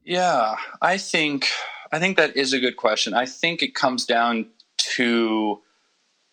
Yeah, 0.04 0.56
I 0.80 0.98
think 0.98 1.48
I 1.92 1.98
think 1.98 2.16
that 2.16 2.36
is 2.36 2.52
a 2.52 2.60
good 2.60 2.76
question. 2.76 3.14
I 3.14 3.26
think 3.26 3.62
it 3.62 3.74
comes 3.74 4.06
down 4.06 4.46
to 4.96 5.60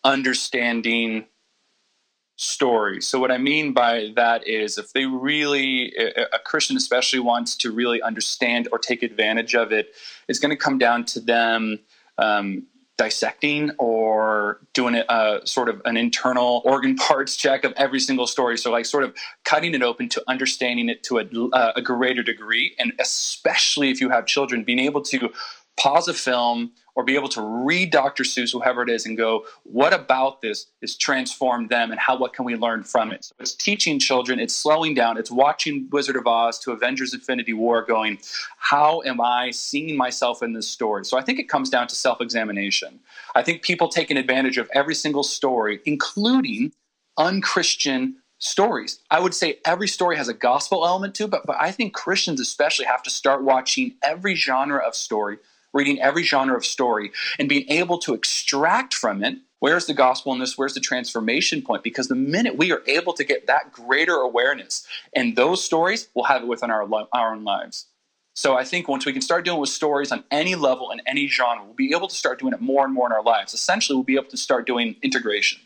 understanding 0.04 1.26
stories. 2.36 3.06
So 3.06 3.20
what 3.20 3.30
I 3.30 3.36
mean 3.36 3.74
by 3.74 4.12
that 4.16 4.48
is 4.48 4.78
if 4.78 4.94
they 4.94 5.04
really 5.04 5.92
a 5.96 6.38
Christian 6.38 6.76
especially 6.76 7.20
wants 7.20 7.54
to 7.56 7.70
really 7.70 8.00
understand 8.00 8.66
or 8.72 8.78
take 8.78 9.02
advantage 9.02 9.54
of 9.54 9.72
it, 9.72 9.94
it's 10.26 10.38
going 10.38 10.50
to 10.50 10.56
come 10.56 10.78
down 10.78 11.04
to 11.06 11.20
them 11.20 11.80
um, 12.16 12.66
dissecting 13.00 13.70
or 13.78 14.60
doing 14.74 14.94
a 14.94 15.40
sort 15.44 15.70
of 15.70 15.80
an 15.86 15.96
internal 15.96 16.60
organ 16.66 16.96
parts 17.08 17.34
check 17.34 17.64
of 17.64 17.72
every 17.78 17.98
single 17.98 18.26
story. 18.26 18.58
So, 18.58 18.70
like, 18.70 18.84
sort 18.84 19.04
of 19.04 19.16
cutting 19.42 19.74
it 19.74 19.82
open 19.82 20.10
to 20.10 20.22
understanding 20.28 20.90
it 20.90 21.02
to 21.04 21.18
a, 21.18 21.24
uh, 21.54 21.72
a 21.76 21.80
greater 21.80 22.22
degree. 22.22 22.76
And 22.78 22.92
especially 23.00 23.90
if 23.90 24.02
you 24.02 24.10
have 24.10 24.26
children, 24.26 24.64
being 24.64 24.80
able 24.80 25.00
to 25.00 25.30
pause 25.80 26.08
a 26.08 26.14
film 26.14 26.72
or 26.94 27.04
be 27.04 27.14
able 27.14 27.28
to 27.28 27.40
read 27.40 27.90
Dr. 27.90 28.22
Seuss, 28.22 28.52
whoever 28.52 28.82
it 28.82 28.90
is, 28.90 29.06
and 29.06 29.16
go, 29.16 29.46
what 29.62 29.94
about 29.94 30.42
this 30.42 30.66
has 30.82 30.96
transformed 30.96 31.70
them 31.70 31.90
and 31.90 31.98
how 31.98 32.18
what 32.18 32.34
can 32.34 32.44
we 32.44 32.54
learn 32.54 32.82
from 32.82 33.12
it? 33.12 33.24
So 33.24 33.34
it's 33.40 33.54
teaching 33.54 33.98
children, 33.98 34.38
it's 34.38 34.54
slowing 34.54 34.92
down, 34.92 35.16
it's 35.16 35.30
watching 35.30 35.88
Wizard 35.90 36.16
of 36.16 36.26
Oz 36.26 36.58
to 36.60 36.72
Avengers 36.72 37.14
Infinity 37.14 37.54
War 37.54 37.82
going, 37.82 38.18
how 38.58 39.00
am 39.06 39.20
I 39.20 39.52
seeing 39.52 39.96
myself 39.96 40.42
in 40.42 40.52
this 40.52 40.68
story? 40.68 41.04
So 41.04 41.16
I 41.16 41.22
think 41.22 41.38
it 41.38 41.48
comes 41.48 41.70
down 41.70 41.86
to 41.88 41.94
self-examination. 41.94 43.00
I 43.34 43.42
think 43.42 43.62
people 43.62 43.88
taking 43.88 44.18
advantage 44.18 44.58
of 44.58 44.68
every 44.74 44.94
single 44.94 45.22
story, 45.22 45.80
including 45.86 46.72
unchristian 47.16 48.16
stories. 48.38 49.00
I 49.10 49.20
would 49.20 49.34
say 49.34 49.58
every 49.64 49.88
story 49.88 50.16
has 50.16 50.28
a 50.28 50.34
gospel 50.34 50.86
element 50.86 51.14
to 51.16 51.24
it, 51.24 51.30
but, 51.30 51.46
but 51.46 51.56
I 51.60 51.70
think 51.70 51.94
Christians 51.94 52.40
especially 52.40 52.86
have 52.86 53.02
to 53.04 53.10
start 53.10 53.44
watching 53.44 53.94
every 54.02 54.34
genre 54.34 54.84
of 54.84 54.94
story 54.94 55.38
reading 55.72 56.00
every 56.00 56.22
genre 56.22 56.56
of 56.56 56.64
story 56.64 57.12
and 57.38 57.48
being 57.48 57.68
able 57.70 57.98
to 57.98 58.14
extract 58.14 58.94
from 58.94 59.22
it 59.22 59.38
where's 59.60 59.86
the 59.86 59.94
gospel 59.94 60.32
in 60.32 60.40
this 60.40 60.58
where's 60.58 60.74
the 60.74 60.80
transformation 60.80 61.62
point? 61.62 61.84
Because 61.84 62.08
the 62.08 62.16
minute 62.16 62.56
we 62.58 62.72
are 62.72 62.82
able 62.86 63.12
to 63.12 63.24
get 63.24 63.46
that 63.46 63.72
greater 63.72 64.16
awareness 64.16 64.86
and 65.14 65.36
those 65.36 65.62
stories 65.64 66.08
we'll 66.14 66.24
have 66.24 66.42
it 66.42 66.48
within 66.48 66.70
our, 66.70 66.88
our 67.12 67.34
own 67.34 67.44
lives. 67.44 67.86
So 68.34 68.56
i 68.56 68.64
think 68.64 68.88
once 68.88 69.06
we 69.06 69.12
can 69.12 69.22
start 69.22 69.44
doing 69.44 69.60
with 69.60 69.70
stories 69.70 70.10
on 70.10 70.24
any 70.30 70.56
level 70.56 70.90
and 70.90 71.00
any 71.06 71.28
genre 71.28 71.64
we'll 71.64 71.74
be 71.74 71.92
able 71.94 72.08
to 72.08 72.14
start 72.14 72.40
doing 72.40 72.52
it 72.52 72.60
more 72.60 72.84
and 72.84 72.92
more 72.92 73.06
in 73.06 73.12
our 73.12 73.22
lives. 73.22 73.54
Essentially 73.54 73.96
we'll 73.96 74.04
be 74.04 74.16
able 74.16 74.30
to 74.30 74.36
start 74.36 74.66
doing 74.66 74.96
integration 75.02 75.60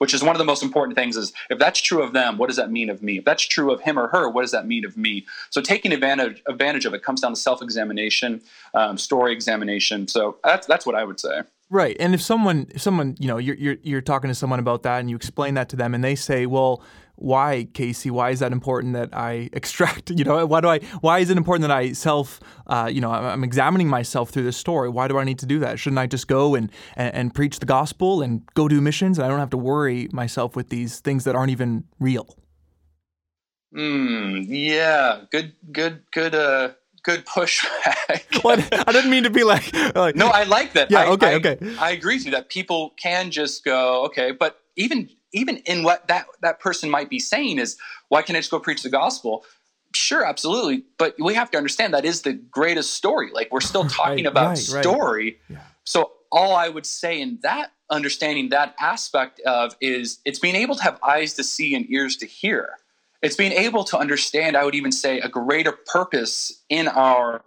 which 0.00 0.14
is 0.14 0.22
one 0.22 0.34
of 0.34 0.38
the 0.38 0.44
most 0.44 0.62
important 0.62 0.96
things 0.96 1.14
is 1.16 1.32
if 1.50 1.58
that's 1.58 1.78
true 1.80 2.02
of 2.02 2.12
them 2.12 2.38
what 2.38 2.48
does 2.48 2.56
that 2.56 2.70
mean 2.70 2.88
of 2.88 3.02
me? 3.02 3.18
If 3.18 3.24
that's 3.24 3.42
true 3.42 3.70
of 3.70 3.80
him 3.82 3.98
or 3.98 4.08
her 4.08 4.28
what 4.28 4.42
does 4.42 4.50
that 4.52 4.66
mean 4.66 4.84
of 4.84 4.96
me? 4.96 5.26
So 5.50 5.60
taking 5.60 5.92
advantage 5.92 6.42
advantage 6.48 6.86
of 6.86 6.94
it 6.94 7.02
comes 7.02 7.20
down 7.20 7.32
to 7.32 7.40
self-examination 7.40 8.40
um, 8.74 8.96
story 8.96 9.32
examination. 9.32 10.08
So 10.08 10.38
that's 10.42 10.66
that's 10.66 10.86
what 10.86 10.94
i 10.94 11.04
would 11.04 11.20
say. 11.20 11.42
Right. 11.68 11.96
And 12.00 12.14
if 12.14 12.22
someone 12.22 12.66
if 12.74 12.80
someone 12.80 13.16
you 13.18 13.28
know 13.28 13.38
you're, 13.38 13.56
you're 13.56 13.76
you're 13.82 14.00
talking 14.00 14.28
to 14.28 14.34
someone 14.34 14.58
about 14.58 14.82
that 14.84 15.00
and 15.00 15.10
you 15.10 15.16
explain 15.16 15.54
that 15.54 15.68
to 15.68 15.76
them 15.76 15.94
and 15.94 16.02
they 16.02 16.14
say 16.16 16.46
well 16.46 16.82
why 17.20 17.68
casey 17.74 18.10
why 18.10 18.30
is 18.30 18.40
that 18.40 18.52
important 18.52 18.94
that 18.94 19.08
i 19.14 19.48
extract 19.52 20.10
you 20.10 20.24
know 20.24 20.44
why 20.46 20.60
do 20.60 20.68
i 20.68 20.78
why 21.00 21.18
is 21.18 21.30
it 21.30 21.36
important 21.36 21.62
that 21.62 21.70
i 21.70 21.92
self 21.92 22.40
uh, 22.66 22.88
you 22.90 23.00
know 23.00 23.10
i'm 23.10 23.44
examining 23.44 23.88
myself 23.88 24.30
through 24.30 24.42
this 24.42 24.56
story 24.56 24.88
why 24.88 25.06
do 25.06 25.18
i 25.18 25.24
need 25.24 25.38
to 25.38 25.46
do 25.46 25.58
that 25.58 25.78
shouldn't 25.78 25.98
i 25.98 26.06
just 26.06 26.28
go 26.28 26.54
and, 26.54 26.70
and, 26.96 27.14
and 27.14 27.34
preach 27.34 27.58
the 27.58 27.66
gospel 27.66 28.22
and 28.22 28.42
go 28.54 28.68
do 28.68 28.80
missions 28.80 29.18
and 29.18 29.26
i 29.26 29.28
don't 29.28 29.38
have 29.38 29.50
to 29.50 29.58
worry 29.58 30.08
myself 30.12 30.56
with 30.56 30.68
these 30.70 31.00
things 31.00 31.24
that 31.24 31.34
aren't 31.34 31.50
even 31.50 31.84
real 31.98 32.36
Hmm. 33.72 34.40
yeah 34.48 35.20
good 35.30 35.52
good 35.70 36.02
good 36.10 36.34
uh 36.34 36.70
good 37.02 37.24
pushback. 37.26 38.42
well, 38.44 38.58
I 38.86 38.92
didn't 38.92 39.10
mean 39.10 39.24
to 39.24 39.30
be 39.30 39.44
like, 39.44 39.72
like, 39.94 40.16
No, 40.16 40.28
I 40.28 40.44
like 40.44 40.74
that. 40.74 40.90
Yeah, 40.90 41.00
I, 41.00 41.06
okay, 41.12 41.32
I, 41.32 41.34
okay. 41.34 41.58
I 41.78 41.90
agree 41.92 42.16
with 42.16 42.26
you 42.26 42.30
that 42.32 42.48
people 42.48 42.90
can 43.00 43.30
just 43.30 43.64
go, 43.64 44.04
okay, 44.06 44.32
but 44.32 44.60
even 44.76 45.08
even 45.32 45.58
in 45.58 45.82
what 45.82 46.08
that 46.08 46.26
that 46.42 46.60
person 46.60 46.90
might 46.90 47.10
be 47.10 47.18
saying 47.18 47.58
is 47.58 47.76
why 48.08 48.22
can't 48.22 48.36
i 48.36 48.40
just 48.40 48.50
go 48.50 48.60
preach 48.60 48.82
the 48.82 48.90
gospel? 48.90 49.44
Sure 49.94 50.24
absolutely 50.24 50.84
but 50.98 51.14
we 51.18 51.34
have 51.34 51.50
to 51.50 51.58
understand 51.58 51.94
that 51.94 52.04
is 52.04 52.22
the 52.22 52.32
greatest 52.32 52.94
story. 52.94 53.30
Like 53.32 53.50
we're 53.50 53.60
still 53.60 53.84
talking 53.88 54.24
right, 54.24 54.26
about 54.26 54.48
right, 54.48 54.58
story. 54.58 55.24
Right. 55.48 55.56
Yeah. 55.56 55.62
so 55.84 56.12
all 56.32 56.54
i 56.54 56.68
would 56.68 56.86
say 56.86 57.20
in 57.20 57.38
that 57.42 57.72
understanding 57.90 58.50
that 58.50 58.74
aspect 58.78 59.40
of 59.40 59.74
is 59.80 60.20
it's 60.24 60.38
being 60.38 60.54
able 60.54 60.76
to 60.76 60.82
have 60.82 60.98
eyes 61.02 61.34
to 61.34 61.44
see 61.44 61.74
and 61.74 61.90
ears 61.90 62.16
to 62.18 62.26
hear. 62.26 62.70
It's 63.20 63.36
being 63.36 63.52
able 63.52 63.84
to 63.84 63.98
understand 63.98 64.56
i 64.56 64.64
would 64.64 64.74
even 64.74 64.92
say 64.92 65.20
a 65.20 65.28
greater 65.28 65.72
purpose 65.72 66.62
in 66.68 66.88
our 66.88 67.42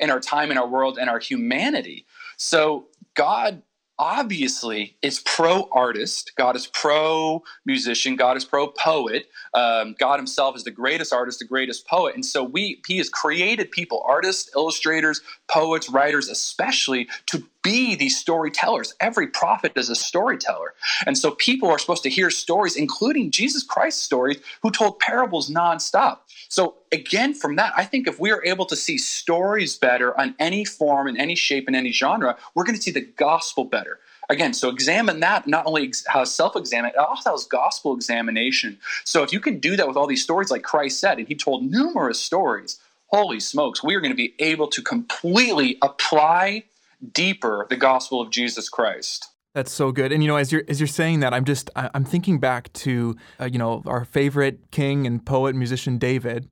in 0.00 0.10
our 0.10 0.20
time 0.20 0.50
in 0.50 0.58
our 0.58 0.68
world 0.68 0.98
and 0.98 1.10
our 1.10 1.18
humanity. 1.18 2.06
So 2.36 2.86
god 3.14 3.62
obviously 3.98 4.96
is 5.02 5.20
pro 5.20 5.68
artist. 5.72 6.32
God 6.36 6.56
is 6.56 6.66
pro 6.66 7.42
musician. 7.64 8.16
God 8.16 8.36
is 8.36 8.44
pro 8.44 8.68
poet. 8.68 9.28
Um, 9.54 9.94
God 9.98 10.18
Himself 10.18 10.56
is 10.56 10.64
the 10.64 10.70
greatest 10.70 11.12
artist, 11.12 11.38
the 11.40 11.44
greatest 11.44 11.86
poet. 11.86 12.14
And 12.14 12.24
so 12.24 12.42
we 12.42 12.80
He 12.86 12.98
has 12.98 13.08
created 13.08 13.70
people, 13.70 14.02
artists, 14.06 14.50
illustrators, 14.54 15.20
poets, 15.48 15.88
writers, 15.88 16.28
especially 16.28 17.08
to 17.26 17.44
be 17.68 17.94
these 17.94 18.18
storytellers. 18.18 18.94
Every 18.98 19.26
prophet 19.26 19.72
is 19.76 19.90
a 19.90 19.94
storyteller. 19.94 20.72
And 21.04 21.18
so 21.18 21.32
people 21.32 21.68
are 21.68 21.78
supposed 21.78 22.02
to 22.04 22.08
hear 22.08 22.30
stories, 22.30 22.76
including 22.76 23.30
Jesus 23.30 23.62
Christ's 23.62 24.02
stories, 24.02 24.38
who 24.62 24.70
told 24.70 25.00
parables 25.00 25.50
nonstop. 25.50 26.20
So 26.48 26.76
again, 26.92 27.34
from 27.34 27.56
that, 27.56 27.74
I 27.76 27.84
think 27.84 28.08
if 28.08 28.18
we 28.18 28.30
are 28.30 28.42
able 28.42 28.64
to 28.66 28.76
see 28.76 28.96
stories 28.96 29.76
better 29.76 30.18
on 30.18 30.34
any 30.38 30.64
form, 30.64 31.08
in 31.08 31.18
any 31.18 31.34
shape, 31.34 31.68
in 31.68 31.74
any 31.74 31.92
genre, 31.92 32.38
we're 32.54 32.64
going 32.64 32.76
to 32.76 32.80
see 32.80 32.90
the 32.90 33.02
gospel 33.02 33.64
better. 33.66 33.98
Again, 34.30 34.54
so 34.54 34.70
examine 34.70 35.20
that 35.20 35.46
not 35.46 35.66
only 35.66 35.92
how 36.06 36.22
uh, 36.22 36.24
self-examine, 36.24 36.92
it 36.92 36.96
also 36.96 37.32
has 37.32 37.44
gospel 37.44 37.94
examination. 37.94 38.78
So 39.04 39.22
if 39.22 39.30
you 39.30 39.40
can 39.40 39.58
do 39.58 39.76
that 39.76 39.86
with 39.86 39.96
all 39.98 40.06
these 40.06 40.22
stories, 40.22 40.50
like 40.50 40.62
Christ 40.62 41.00
said, 41.00 41.18
and 41.18 41.28
he 41.28 41.34
told 41.34 41.64
numerous 41.64 42.20
stories, 42.20 42.78
holy 43.08 43.40
smokes, 43.40 43.82
we 43.82 43.94
are 43.94 44.00
going 44.00 44.16
to 44.16 44.16
be 44.16 44.34
able 44.38 44.68
to 44.68 44.80
completely 44.80 45.76
apply 45.82 46.64
deeper 47.12 47.66
the 47.68 47.76
gospel 47.76 48.20
of 48.20 48.30
Jesus 48.30 48.68
Christ. 48.68 49.28
That's 49.54 49.72
so 49.72 49.92
good. 49.92 50.12
And 50.12 50.22
you 50.22 50.28
know, 50.28 50.36
as 50.36 50.52
you're 50.52 50.62
as 50.68 50.78
you're 50.78 50.86
saying 50.86 51.20
that, 51.20 51.32
I'm 51.32 51.44
just 51.44 51.70
I'm 51.74 52.04
thinking 52.04 52.38
back 52.38 52.72
to 52.74 53.16
uh, 53.40 53.46
you 53.46 53.58
know 53.58 53.82
our 53.86 54.04
favorite 54.04 54.70
king 54.70 55.06
and 55.06 55.24
poet 55.24 55.56
musician 55.56 55.98
David, 55.98 56.48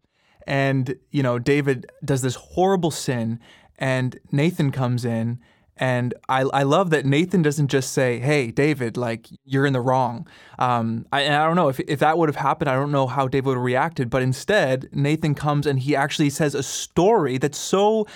and 0.46 0.96
you 1.10 1.22
know 1.22 1.38
David 1.38 1.86
does 2.04 2.22
this 2.22 2.34
horrible 2.34 2.90
sin, 2.90 3.38
and 3.78 4.18
Nathan 4.32 4.72
comes 4.72 5.04
in. 5.04 5.38
And 5.78 6.14
I, 6.26 6.40
I 6.40 6.62
love 6.62 6.88
that 6.88 7.04
Nathan 7.04 7.42
doesn't 7.42 7.68
just 7.68 7.92
say, 7.92 8.18
"Hey, 8.18 8.50
David, 8.50 8.96
like 8.96 9.28
you're 9.44 9.66
in 9.66 9.74
the 9.74 9.80
wrong." 9.80 10.26
Um, 10.58 11.06
I, 11.12 11.20
and 11.20 11.34
I 11.34 11.46
don't 11.46 11.54
know 11.54 11.68
if, 11.68 11.78
if 11.80 11.98
that 11.98 12.16
would 12.16 12.30
have 12.30 12.36
happened. 12.36 12.70
I 12.70 12.74
don't 12.74 12.90
know 12.90 13.06
how 13.06 13.28
David 13.28 13.48
would 13.48 13.56
have 13.56 13.62
reacted. 13.62 14.08
But 14.08 14.22
instead, 14.22 14.88
Nathan 14.90 15.34
comes 15.34 15.66
and 15.66 15.78
he 15.78 15.94
actually 15.94 16.30
says 16.30 16.54
a 16.54 16.62
story 16.62 17.36
that's 17.36 17.58
so 17.58 18.06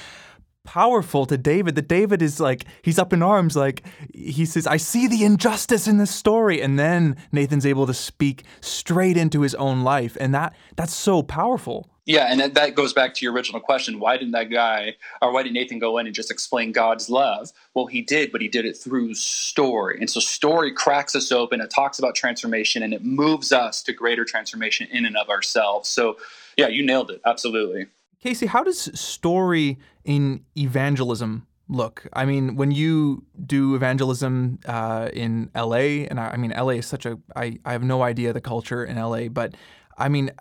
powerful 0.71 1.27
to 1.27 1.37
David 1.37 1.75
that 1.75 1.89
David 1.89 2.23
is 2.23 2.39
like 2.39 2.65
he's 2.83 2.97
up 2.97 3.13
in 3.13 3.25
arms 3.25 3.57
like 3.57 3.83
he 4.15 4.47
says 4.47 4.69
I 4.69 4.77
see 4.77 5.09
the 5.09 5.25
injustice 5.25 5.89
in 5.89 5.99
this 5.99 6.13
story 6.13 6.63
and 6.63 6.79
then 6.79 7.17
Nathan's 7.33 7.67
able 7.67 7.89
to 7.89 7.93
speak 7.93 8.45
straight 8.61 9.17
into 9.17 9.41
his 9.41 9.57
own 9.57 9.83
life 9.83 10.17
and 10.21 10.33
that 10.33 10.55
that's 10.77 10.95
so 10.95 11.25
powerful. 11.25 11.91
Yeah, 12.07 12.27
and 12.31 12.41
that 12.41 12.75
goes 12.77 12.93
back 12.93 13.15
to 13.15 13.25
your 13.25 13.33
original 13.33 13.61
question. 13.61 13.99
Why 14.01 14.17
didn't 14.17 14.33
that 14.33 14.51
guy, 14.51 14.97
or 15.21 15.33
why 15.33 15.43
did 15.43 15.53
Nathan 15.53 15.79
go 15.79 15.99
in 15.99 16.07
and 16.07 16.15
just 16.15 16.31
explain 16.31 16.73
God's 16.73 17.09
love? 17.09 17.53
Well, 17.75 17.87
he 17.87 18.03
did, 18.03 18.33
but 18.33 18.41
he 18.41 18.49
did 18.49 18.65
it 18.65 18.77
through 18.77 19.15
story. 19.15 19.99
And 20.01 20.11
so, 20.11 20.19
story 20.19 20.73
cracks 20.73 21.15
us 21.15 21.31
open. 21.31 21.61
It 21.61 21.71
talks 21.71 22.01
about 22.01 22.17
transformation 22.17 22.83
and 22.83 22.93
it 22.93 23.05
moves 23.05 23.53
us 23.53 23.81
to 23.85 23.93
greater 23.93 24.25
transformation 24.25 24.89
in 24.91 25.05
and 25.05 25.17
of 25.17 25.29
ourselves. 25.29 25.89
So, 25.89 26.17
yeah, 26.57 26.67
you 26.67 26.85
nailed 26.85 27.13
it. 27.13 27.21
Absolutely. 27.25 27.87
Casey, 28.23 28.47
how 28.47 28.63
does 28.63 28.91
story 28.99 29.79
in 30.05 30.45
evangelism 30.57 31.47
look? 31.69 32.07
I 32.13 32.27
mean, 32.27 32.55
when 32.57 32.71
you 32.71 33.25
do 33.47 33.75
evangelism 33.75 34.59
uh, 34.67 35.09
in 35.13 35.51
LA, 35.55 36.05
and 36.09 36.21
I, 36.21 36.33
I, 36.33 36.37
mean, 36.37 36.51
LA 36.51 36.71
is 36.71 36.87
such 36.87 37.07
a, 37.07 37.19
I, 37.35 37.59
I 37.65 37.73
have 37.73 37.83
no 37.83 38.03
idea 38.03 38.35
the 38.35 38.41
culture 38.43 38.85
in 38.85 38.97
LA, 38.97 39.29
but 39.29 39.55
I 39.97 40.11
mean, 40.11 40.33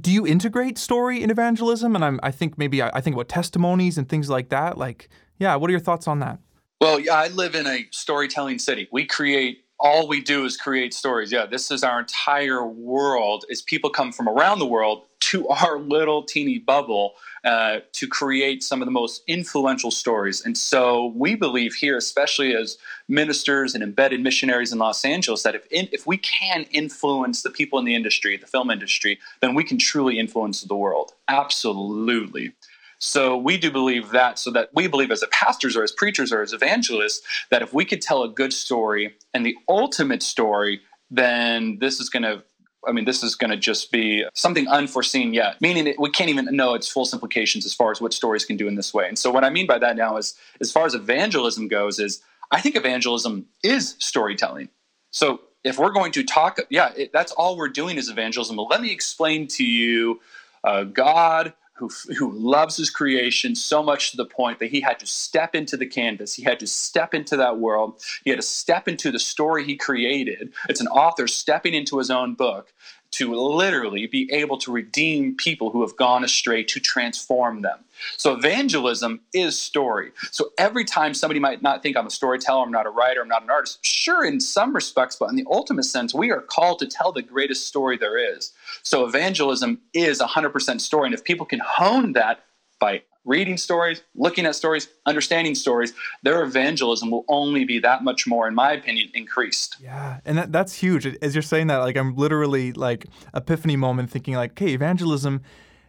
do 0.00 0.10
you 0.10 0.26
integrate 0.26 0.76
story 0.76 1.22
in 1.22 1.30
evangelism? 1.30 1.94
And 1.94 2.04
I'm, 2.04 2.18
I 2.22 2.32
think 2.32 2.58
maybe 2.58 2.82
I, 2.82 2.90
I 2.94 3.00
think 3.00 3.14
about 3.14 3.28
testimonies 3.28 3.96
and 3.96 4.08
things 4.08 4.28
like 4.28 4.48
that. 4.48 4.76
Like, 4.76 5.08
yeah, 5.38 5.54
what 5.54 5.70
are 5.70 5.72
your 5.72 5.80
thoughts 5.80 6.08
on 6.08 6.18
that? 6.18 6.40
Well, 6.80 6.98
yeah, 6.98 7.14
I 7.14 7.28
live 7.28 7.54
in 7.54 7.66
a 7.68 7.86
storytelling 7.92 8.58
city. 8.58 8.88
We 8.90 9.06
create 9.06 9.64
all 9.78 10.08
we 10.08 10.20
do 10.20 10.44
is 10.44 10.56
create 10.56 10.92
stories. 10.92 11.30
Yeah, 11.30 11.46
this 11.46 11.70
is 11.70 11.84
our 11.84 12.00
entire 12.00 12.66
world. 12.66 13.44
Is 13.48 13.62
people 13.62 13.90
come 13.90 14.10
from 14.10 14.28
around 14.28 14.58
the 14.58 14.66
world 14.66 15.04
to 15.30 15.48
our 15.48 15.78
little 15.78 16.22
teeny 16.22 16.58
bubble 16.58 17.14
uh, 17.44 17.80
to 17.92 18.06
create 18.06 18.62
some 18.62 18.82
of 18.82 18.86
the 18.86 18.92
most 18.92 19.22
influential 19.26 19.90
stories. 19.90 20.44
And 20.44 20.56
so 20.56 21.12
we 21.16 21.34
believe 21.34 21.74
here, 21.74 21.96
especially 21.96 22.54
as 22.54 22.76
ministers 23.08 23.74
and 23.74 23.82
embedded 23.82 24.20
missionaries 24.20 24.72
in 24.72 24.78
Los 24.78 25.04
Angeles, 25.04 25.42
that 25.42 25.54
if 25.54 25.66
in, 25.70 25.88
if 25.92 26.06
we 26.06 26.18
can 26.18 26.64
influence 26.70 27.42
the 27.42 27.50
people 27.50 27.78
in 27.78 27.84
the 27.84 27.94
industry, 27.94 28.36
the 28.36 28.46
film 28.46 28.70
industry, 28.70 29.18
then 29.40 29.54
we 29.54 29.64
can 29.64 29.78
truly 29.78 30.18
influence 30.18 30.62
the 30.62 30.74
world. 30.74 31.12
Absolutely. 31.28 32.52
So 32.98 33.34
we 33.34 33.56
do 33.56 33.70
believe 33.70 34.10
that, 34.10 34.38
so 34.38 34.50
that 34.50 34.68
we 34.74 34.86
believe 34.86 35.10
as 35.10 35.24
pastors 35.30 35.74
or 35.74 35.82
as 35.82 35.90
preachers 35.90 36.32
or 36.32 36.42
as 36.42 36.52
evangelists, 36.52 37.22
that 37.50 37.62
if 37.62 37.72
we 37.72 37.86
could 37.86 38.02
tell 38.02 38.22
a 38.22 38.28
good 38.28 38.52
story 38.52 39.14
and 39.32 39.46
the 39.46 39.56
ultimate 39.68 40.22
story, 40.22 40.82
then 41.10 41.78
this 41.80 41.98
is 41.98 42.10
going 42.10 42.24
to 42.24 42.42
I 42.86 42.92
mean, 42.92 43.04
this 43.04 43.22
is 43.22 43.34
going 43.34 43.50
to 43.50 43.56
just 43.56 43.92
be 43.92 44.24
something 44.34 44.66
unforeseen 44.68 45.34
yet, 45.34 45.60
meaning 45.60 45.94
we 45.98 46.10
can't 46.10 46.30
even 46.30 46.46
know 46.56 46.74
its 46.74 46.88
full 46.88 47.06
implications 47.12 47.66
as 47.66 47.74
far 47.74 47.90
as 47.90 48.00
what 48.00 48.14
stories 48.14 48.44
can 48.44 48.56
do 48.56 48.68
in 48.68 48.74
this 48.74 48.94
way. 48.94 49.06
And 49.06 49.18
so, 49.18 49.30
what 49.30 49.44
I 49.44 49.50
mean 49.50 49.66
by 49.66 49.78
that 49.78 49.96
now 49.96 50.16
is, 50.16 50.34
as 50.60 50.72
far 50.72 50.86
as 50.86 50.94
evangelism 50.94 51.68
goes, 51.68 51.98
is 51.98 52.22
I 52.50 52.60
think 52.60 52.76
evangelism 52.76 53.46
is 53.62 53.96
storytelling. 53.98 54.70
So, 55.10 55.40
if 55.62 55.78
we're 55.78 55.92
going 55.92 56.12
to 56.12 56.24
talk, 56.24 56.58
yeah, 56.70 56.92
it, 56.96 57.12
that's 57.12 57.32
all 57.32 57.56
we're 57.56 57.68
doing 57.68 57.98
is 57.98 58.08
evangelism. 58.08 58.56
Well, 58.56 58.68
let 58.68 58.80
me 58.80 58.90
explain 58.90 59.46
to 59.48 59.64
you 59.64 60.20
uh, 60.64 60.84
God 60.84 61.52
who, 61.80 61.88
who 62.18 62.30
loves 62.32 62.76
his 62.76 62.90
creation 62.90 63.56
so 63.56 63.82
much 63.82 64.10
to 64.10 64.16
the 64.18 64.26
point 64.26 64.58
that 64.58 64.70
he 64.70 64.82
had 64.82 64.98
to 64.98 65.06
step 65.06 65.54
into 65.54 65.76
the 65.78 65.86
canvas. 65.86 66.34
He 66.34 66.42
had 66.42 66.60
to 66.60 66.66
step 66.66 67.14
into 67.14 67.36
that 67.38 67.58
world. 67.58 68.02
He 68.22 68.30
had 68.30 68.38
to 68.38 68.46
step 68.46 68.86
into 68.86 69.10
the 69.10 69.18
story 69.18 69.64
he 69.64 69.76
created. 69.76 70.52
It's 70.68 70.82
an 70.82 70.88
author 70.88 71.26
stepping 71.26 71.72
into 71.72 71.96
his 71.96 72.10
own 72.10 72.34
book 72.34 72.72
to 73.12 73.34
literally 73.34 74.06
be 74.06 74.30
able 74.32 74.58
to 74.58 74.72
redeem 74.72 75.36
people 75.36 75.70
who 75.70 75.82
have 75.82 75.96
gone 75.96 76.24
astray, 76.24 76.62
to 76.64 76.80
transform 76.80 77.62
them. 77.62 77.78
So, 78.16 78.32
evangelism 78.32 79.20
is 79.34 79.60
story. 79.60 80.12
So, 80.30 80.50
every 80.58 80.84
time 80.84 81.12
somebody 81.14 81.40
might 81.40 81.62
not 81.62 81.82
think 81.82 81.96
I'm 81.96 82.06
a 82.06 82.10
storyteller, 82.10 82.64
I'm 82.64 82.72
not 82.72 82.86
a 82.86 82.90
writer, 82.90 83.20
I'm 83.20 83.28
not 83.28 83.42
an 83.42 83.50
artist, 83.50 83.78
sure, 83.82 84.24
in 84.24 84.40
some 84.40 84.74
respects, 84.74 85.16
but 85.16 85.28
in 85.28 85.36
the 85.36 85.46
ultimate 85.50 85.84
sense, 85.84 86.14
we 86.14 86.30
are 86.30 86.40
called 86.40 86.78
to 86.78 86.86
tell 86.86 87.12
the 87.12 87.22
greatest 87.22 87.66
story 87.66 87.98
there 87.98 88.16
is. 88.16 88.52
So, 88.82 89.04
evangelism 89.04 89.80
is 89.92 90.20
100% 90.20 90.80
story. 90.80 91.06
And 91.06 91.14
if 91.14 91.24
people 91.24 91.46
can 91.46 91.60
hone 91.60 92.12
that 92.12 92.44
by 92.78 93.02
reading 93.24 93.56
stories, 93.56 94.02
looking 94.14 94.46
at 94.46 94.54
stories, 94.54 94.88
understanding 95.06 95.54
stories, 95.54 95.92
their 96.22 96.42
evangelism 96.42 97.10
will 97.10 97.24
only 97.28 97.64
be 97.64 97.78
that 97.80 98.02
much 98.02 98.26
more, 98.26 98.48
in 98.48 98.54
my 98.54 98.72
opinion, 98.72 99.10
increased. 99.14 99.76
Yeah, 99.80 100.20
and 100.24 100.38
that, 100.38 100.52
that's 100.52 100.74
huge. 100.74 101.06
As 101.06 101.34
you're 101.34 101.42
saying 101.42 101.68
that, 101.68 101.78
like 101.78 101.96
I'm 101.96 102.16
literally 102.16 102.72
like 102.72 103.06
epiphany 103.34 103.76
moment, 103.76 104.10
thinking 104.10 104.34
like, 104.34 104.52
okay, 104.52 104.72
evangelism. 104.72 105.42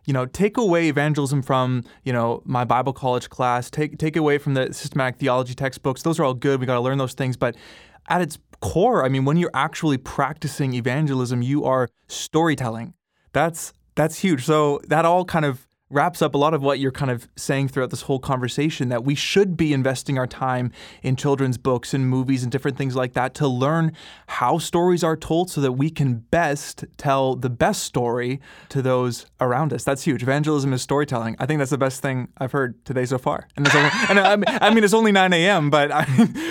You 0.05 0.13
know, 0.13 0.25
take 0.25 0.57
away 0.57 0.89
evangelism 0.89 1.43
from 1.43 1.83
you 2.03 2.11
know 2.11 2.41
my 2.43 2.65
Bible 2.65 2.91
college 2.91 3.29
class. 3.29 3.69
Take 3.69 3.99
take 3.99 4.15
away 4.15 4.39
from 4.39 4.55
the 4.55 4.73
systematic 4.73 5.19
theology 5.19 5.53
textbooks. 5.53 6.01
Those 6.01 6.19
are 6.19 6.23
all 6.23 6.33
good. 6.33 6.59
We 6.59 6.65
got 6.65 6.73
to 6.73 6.81
learn 6.81 6.97
those 6.97 7.13
things, 7.13 7.37
but 7.37 7.55
at 8.09 8.19
its 8.19 8.39
core, 8.61 9.05
I 9.05 9.09
mean, 9.09 9.25
when 9.25 9.37
you're 9.37 9.51
actually 9.53 9.97
practicing 9.97 10.73
evangelism, 10.73 11.41
you 11.43 11.65
are 11.65 11.87
storytelling. 12.07 12.95
That's 13.33 13.73
that's 13.95 14.19
huge. 14.19 14.45
So 14.45 14.81
that 14.87 15.05
all 15.05 15.25
kind 15.25 15.45
of 15.45 15.67
wraps 15.91 16.21
up 16.21 16.33
a 16.33 16.37
lot 16.37 16.53
of 16.53 16.61
what 16.61 16.79
you're 16.79 16.91
kind 16.91 17.11
of 17.11 17.27
saying 17.35 17.67
throughout 17.67 17.89
this 17.89 18.03
whole 18.03 18.19
conversation 18.19 18.89
that 18.89 19.03
we 19.03 19.15
should 19.15 19.57
be 19.57 19.73
investing 19.73 20.17
our 20.17 20.27
time 20.27 20.71
in 21.03 21.15
children's 21.15 21.57
books 21.57 21.93
and 21.93 22.07
movies 22.07 22.43
and 22.43 22.51
different 22.51 22.77
things 22.77 22.95
like 22.95 23.13
that 23.13 23.33
to 23.35 23.47
learn 23.47 23.91
how 24.27 24.57
stories 24.57 25.03
are 25.03 25.17
told 25.17 25.49
so 25.49 25.61
that 25.61 25.73
we 25.73 25.89
can 25.89 26.15
best 26.15 26.85
tell 26.97 27.35
the 27.35 27.49
best 27.49 27.83
story 27.83 28.39
to 28.69 28.81
those 28.81 29.25
around 29.39 29.73
us. 29.73 29.83
That's 29.83 30.03
huge. 30.03 30.23
Evangelism 30.23 30.73
is 30.73 30.81
storytelling. 30.81 31.35
I 31.39 31.45
think 31.45 31.59
that's 31.59 31.71
the 31.71 31.77
best 31.77 32.01
thing 32.01 32.29
I've 32.37 32.51
heard 32.51 32.83
today 32.85 33.05
so 33.05 33.17
far. 33.17 33.47
And, 33.55 33.67
only, 33.67 33.89
and 34.09 34.19
I, 34.47 34.73
mean, 34.73 34.83
it's 34.83 34.93
only 34.93 35.11
9 35.11 35.33
a.m., 35.33 35.69
but 35.69 35.91
I 35.91 36.05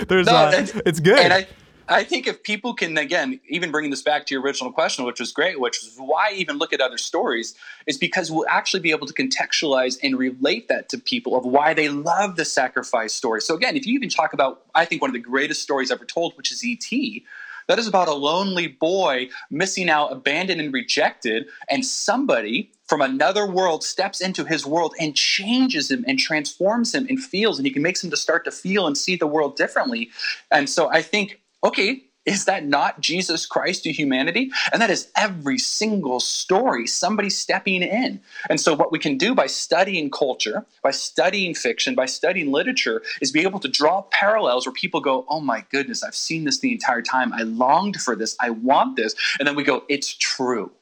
there's 0.08 0.26
no, 0.26 0.34
uh, 0.34 0.66
it's 0.86 1.00
good. 1.00 1.46
I 1.90 2.04
think 2.04 2.28
if 2.28 2.44
people 2.44 2.72
can, 2.72 2.96
again, 2.96 3.40
even 3.48 3.72
bringing 3.72 3.90
this 3.90 4.00
back 4.00 4.24
to 4.26 4.34
your 4.34 4.42
original 4.44 4.70
question, 4.70 5.04
which 5.04 5.18
was 5.18 5.32
great, 5.32 5.58
which 5.58 5.78
is 5.78 5.96
why 5.98 6.30
even 6.32 6.56
look 6.56 6.72
at 6.72 6.80
other 6.80 6.96
stories, 6.96 7.56
is 7.88 7.98
because 7.98 8.30
we'll 8.30 8.46
actually 8.48 8.78
be 8.78 8.92
able 8.92 9.08
to 9.08 9.12
contextualize 9.12 9.98
and 10.00 10.16
relate 10.16 10.68
that 10.68 10.88
to 10.90 10.98
people 10.98 11.36
of 11.36 11.44
why 11.44 11.74
they 11.74 11.88
love 11.88 12.36
the 12.36 12.44
sacrifice 12.44 13.12
story. 13.12 13.40
So, 13.40 13.56
again, 13.56 13.76
if 13.76 13.86
you 13.86 13.94
even 13.94 14.08
talk 14.08 14.32
about, 14.32 14.62
I 14.72 14.84
think, 14.84 15.02
one 15.02 15.10
of 15.10 15.14
the 15.14 15.20
greatest 15.20 15.62
stories 15.62 15.90
ever 15.90 16.04
told, 16.04 16.36
which 16.36 16.52
is 16.52 16.64
E.T., 16.64 17.26
that 17.66 17.78
is 17.78 17.88
about 17.88 18.08
a 18.08 18.14
lonely 18.14 18.68
boy 18.68 19.28
missing 19.50 19.90
out, 19.90 20.12
abandoned, 20.12 20.60
and 20.60 20.72
rejected, 20.72 21.46
and 21.68 21.84
somebody 21.84 22.70
from 22.86 23.00
another 23.00 23.46
world 23.46 23.82
steps 23.82 24.20
into 24.20 24.44
his 24.44 24.64
world 24.64 24.94
and 24.98 25.14
changes 25.16 25.90
him 25.90 26.04
and 26.06 26.18
transforms 26.18 26.94
him 26.94 27.06
and 27.08 27.22
feels, 27.22 27.58
and 27.58 27.66
he 27.66 27.72
can 27.72 27.82
makes 27.82 28.02
him 28.02 28.10
to 28.10 28.16
start 28.16 28.44
to 28.44 28.50
feel 28.52 28.86
and 28.86 28.96
see 28.96 29.16
the 29.16 29.26
world 29.26 29.56
differently. 29.56 30.10
And 30.50 30.68
so 30.68 30.88
I 30.90 31.02
think 31.02 31.40
okay, 31.62 32.04
is 32.26 32.44
that 32.44 32.66
not 32.66 33.00
Jesus 33.00 33.46
Christ 33.46 33.84
to 33.84 33.92
humanity? 33.92 34.50
And 34.72 34.82
that 34.82 34.90
is 34.90 35.10
every 35.16 35.58
single 35.58 36.20
story, 36.20 36.86
somebody 36.86 37.30
stepping 37.30 37.82
in. 37.82 38.20
And 38.50 38.60
so, 38.60 38.74
what 38.74 38.92
we 38.92 38.98
can 38.98 39.16
do 39.16 39.34
by 39.34 39.46
studying 39.46 40.10
culture, 40.10 40.66
by 40.82 40.90
studying 40.90 41.54
fiction, 41.54 41.94
by 41.94 42.06
studying 42.06 42.52
literature, 42.52 43.02
is 43.22 43.32
be 43.32 43.40
able 43.40 43.58
to 43.60 43.68
draw 43.68 44.02
parallels 44.10 44.66
where 44.66 44.72
people 44.72 45.00
go, 45.00 45.24
Oh 45.28 45.40
my 45.40 45.64
goodness, 45.70 46.02
I've 46.02 46.14
seen 46.14 46.44
this 46.44 46.58
the 46.58 46.72
entire 46.72 47.02
time. 47.02 47.32
I 47.32 47.42
longed 47.42 48.00
for 48.00 48.14
this. 48.14 48.36
I 48.38 48.50
want 48.50 48.96
this. 48.96 49.14
And 49.38 49.48
then 49.48 49.56
we 49.56 49.64
go, 49.64 49.84
It's 49.88 50.14
true. 50.14 50.72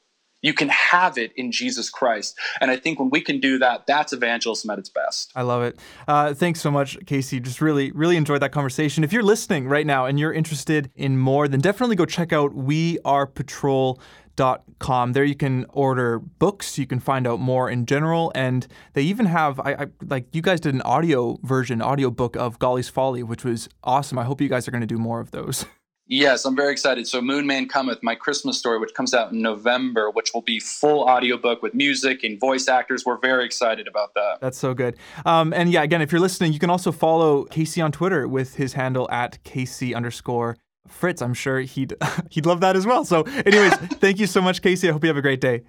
You 0.42 0.52
can 0.54 0.68
have 0.68 1.18
it 1.18 1.32
in 1.36 1.50
Jesus 1.50 1.90
Christ. 1.90 2.38
And 2.60 2.70
I 2.70 2.76
think 2.76 3.00
when 3.00 3.10
we 3.10 3.20
can 3.20 3.40
do 3.40 3.58
that, 3.58 3.86
that's 3.86 4.12
evangelism 4.12 4.70
at 4.70 4.78
its 4.78 4.88
best. 4.88 5.32
I 5.34 5.42
love 5.42 5.62
it. 5.62 5.76
Uh, 6.06 6.32
thanks 6.34 6.60
so 6.60 6.70
much, 6.70 6.96
Casey. 7.06 7.40
Just 7.40 7.60
really, 7.60 7.90
really 7.92 8.16
enjoyed 8.16 8.42
that 8.42 8.52
conversation. 8.52 9.02
If 9.02 9.12
you're 9.12 9.24
listening 9.24 9.66
right 9.68 9.86
now 9.86 10.06
and 10.06 10.16
you're 10.18 10.32
interested 10.32 10.90
in 10.94 11.18
more, 11.18 11.48
then 11.48 11.60
definitely 11.60 11.96
go 11.96 12.06
check 12.06 12.32
out 12.32 12.52
wearepatrol.com. 12.52 15.12
There 15.12 15.24
you 15.24 15.34
can 15.34 15.66
order 15.70 16.20
books, 16.20 16.78
you 16.78 16.86
can 16.86 17.00
find 17.00 17.26
out 17.26 17.40
more 17.40 17.68
in 17.68 17.84
general, 17.86 18.30
and 18.36 18.68
they 18.92 19.02
even 19.02 19.26
have 19.26 19.58
I, 19.58 19.72
I 19.72 19.86
like 20.04 20.32
you 20.32 20.42
guys 20.42 20.60
did 20.60 20.74
an 20.74 20.82
audio 20.82 21.38
version, 21.42 21.82
audio 21.82 22.08
book 22.10 22.36
of 22.36 22.60
Golly's 22.60 22.88
Folly, 22.88 23.24
which 23.24 23.44
was 23.44 23.68
awesome. 23.82 24.16
I 24.18 24.24
hope 24.24 24.40
you 24.40 24.48
guys 24.48 24.68
are 24.68 24.70
going 24.70 24.82
to 24.82 24.86
do 24.86 24.98
more 24.98 25.18
of 25.18 25.32
those. 25.32 25.66
Yes, 26.10 26.46
I'm 26.46 26.56
very 26.56 26.72
excited. 26.72 27.06
So 27.06 27.20
Moon 27.20 27.46
Man 27.46 27.68
Cometh, 27.68 28.02
my 28.02 28.14
Christmas 28.14 28.58
story, 28.58 28.78
which 28.78 28.94
comes 28.94 29.12
out 29.12 29.30
in 29.30 29.42
November, 29.42 30.10
which 30.10 30.32
will 30.32 30.42
be 30.42 30.58
full 30.58 31.02
audiobook 31.02 31.62
with 31.62 31.74
music 31.74 32.24
and 32.24 32.40
voice 32.40 32.66
actors. 32.66 33.04
We're 33.04 33.18
very 33.18 33.44
excited 33.44 33.86
about 33.86 34.14
that. 34.14 34.38
That's 34.40 34.56
so 34.56 34.72
good. 34.72 34.96
Um, 35.26 35.52
and 35.52 35.70
yeah, 35.70 35.82
again, 35.82 36.00
if 36.00 36.10
you're 36.10 36.20
listening, 36.20 36.54
you 36.54 36.58
can 36.58 36.70
also 36.70 36.92
follow 36.92 37.44
Casey 37.44 37.82
on 37.82 37.92
Twitter 37.92 38.26
with 38.26 38.54
his 38.56 38.72
handle 38.72 39.08
at 39.10 39.42
Casey 39.44 39.94
underscore 39.94 40.56
Fritz. 40.88 41.20
I'm 41.20 41.34
sure 41.34 41.60
he'd 41.60 41.94
he'd 42.30 42.46
love 42.46 42.60
that 42.60 42.74
as 42.74 42.86
well. 42.86 43.04
So, 43.04 43.22
anyways, 43.22 43.74
thank 44.00 44.18
you 44.18 44.26
so 44.26 44.40
much, 44.40 44.62
Casey. 44.62 44.88
I 44.88 44.92
hope 44.92 45.04
you 45.04 45.08
have 45.08 45.18
a 45.18 45.22
great 45.22 45.42
day. 45.42 45.62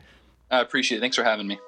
I 0.49 0.61
appreciate 0.61 0.99
it. 0.99 1.01
Thanks 1.01 1.17
for 1.17 1.23
having 1.23 1.47
me. 1.47 1.59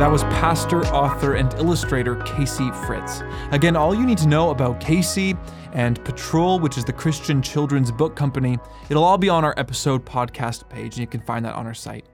That 0.00 0.10
was 0.10 0.22
pastor, 0.24 0.80
author, 0.86 1.34
and 1.34 1.52
illustrator 1.58 2.16
Casey 2.22 2.70
Fritz. 2.86 3.22
Again, 3.52 3.76
all 3.76 3.94
you 3.94 4.06
need 4.06 4.16
to 4.16 4.26
know 4.26 4.48
about 4.48 4.80
Casey 4.80 5.36
and 5.74 6.02
Patrol, 6.06 6.58
which 6.58 6.78
is 6.78 6.86
the 6.86 6.92
Christian 6.94 7.42
children's 7.42 7.92
book 7.92 8.16
company, 8.16 8.58
it'll 8.88 9.04
all 9.04 9.18
be 9.18 9.28
on 9.28 9.44
our 9.44 9.52
episode 9.58 10.06
podcast 10.06 10.66
page, 10.70 10.94
and 10.94 11.00
you 11.00 11.06
can 11.06 11.20
find 11.20 11.44
that 11.44 11.54
on 11.54 11.66
our 11.66 11.74
site. 11.74 12.06